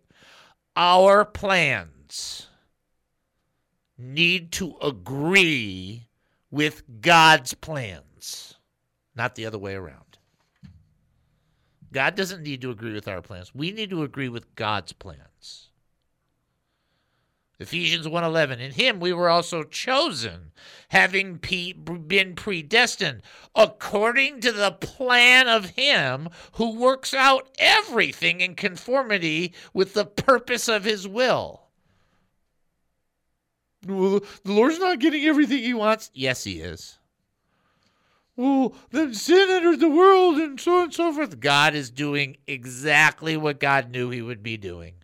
[0.76, 2.46] Our plans
[3.98, 6.06] need to agree
[6.50, 8.54] with God's plans,
[9.14, 10.18] not the other way around.
[11.92, 13.54] God doesn't need to agree with our plans.
[13.54, 15.70] We need to agree with God's plans.
[17.60, 20.52] Ephesians 1:11 In him we were also chosen
[20.90, 23.22] having been predestined
[23.54, 30.68] according to the plan of him who works out everything in conformity with the purpose
[30.68, 31.67] of his will.
[33.88, 36.10] Well, the Lord's not getting everything he wants.
[36.14, 36.98] Yes, he is.
[38.36, 41.40] Well, then sin entered the world and so on and so forth.
[41.40, 44.94] God is doing exactly what God knew he would be doing.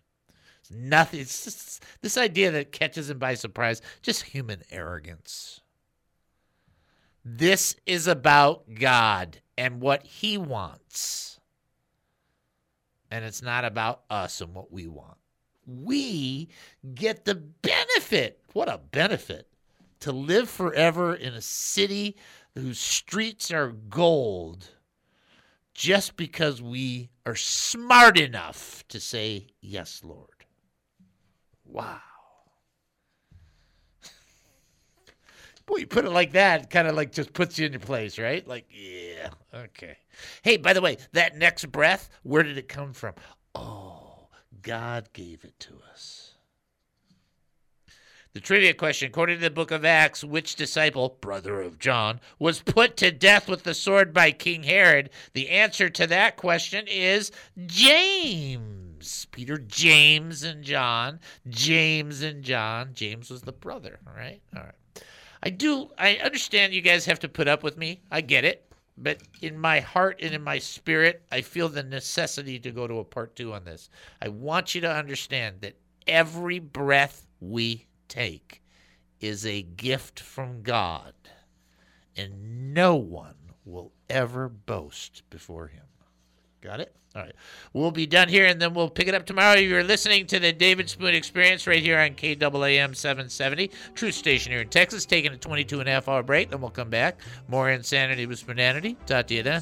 [0.61, 1.19] It's nothing.
[1.19, 5.59] It's just this idea that catches him by surprise, just human arrogance.
[7.25, 11.39] This is about God and what he wants.
[13.11, 15.17] And it's not about us and what we want.
[15.67, 16.49] We
[16.93, 17.84] get the benefit.
[18.53, 19.47] What a benefit
[20.01, 22.15] to live forever in a city
[22.53, 24.69] whose streets are gold
[25.73, 30.29] just because we are smart enough to say, Yes, Lord.
[31.65, 31.99] Wow.
[35.65, 38.19] Boy, you put it like that, kind of like just puts you in your place,
[38.19, 38.47] right?
[38.47, 39.97] Like, yeah, okay.
[40.43, 43.15] Hey, by the way, that next breath, where did it come from?
[43.53, 44.27] Oh,
[44.61, 46.24] God gave it to us.
[48.35, 52.61] The trivia question according to the book of Acts, which disciple, brother of John, was
[52.61, 55.09] put to death with the sword by King Herod?
[55.31, 57.31] The answer to that question is
[57.65, 59.25] James.
[59.31, 61.21] Peter, James, and John.
[61.47, 62.89] James and John.
[62.93, 64.41] James was the brother, all right?
[64.53, 65.05] All right.
[65.41, 68.01] I do, I understand you guys have to put up with me.
[68.11, 68.69] I get it.
[68.97, 72.99] But in my heart and in my spirit, I feel the necessity to go to
[72.99, 73.89] a part two on this.
[74.21, 78.61] I want you to understand that every breath we take
[79.19, 81.13] is a gift from God,
[82.15, 83.35] and no one
[83.65, 85.83] will ever boast before Him.
[86.61, 86.95] Got it?
[87.15, 87.35] All right.
[87.71, 89.55] We'll be done here, and then we'll pick it up tomorrow.
[89.57, 94.61] You're listening to the David Spoon Experience right here on KAAM 770, True Station here
[94.61, 95.05] in Texas.
[95.05, 97.21] Taking a 22 and a half hour break, then we'll come back.
[97.47, 98.97] More insanity with Spoonanity.
[99.05, 99.61] Talk to you then.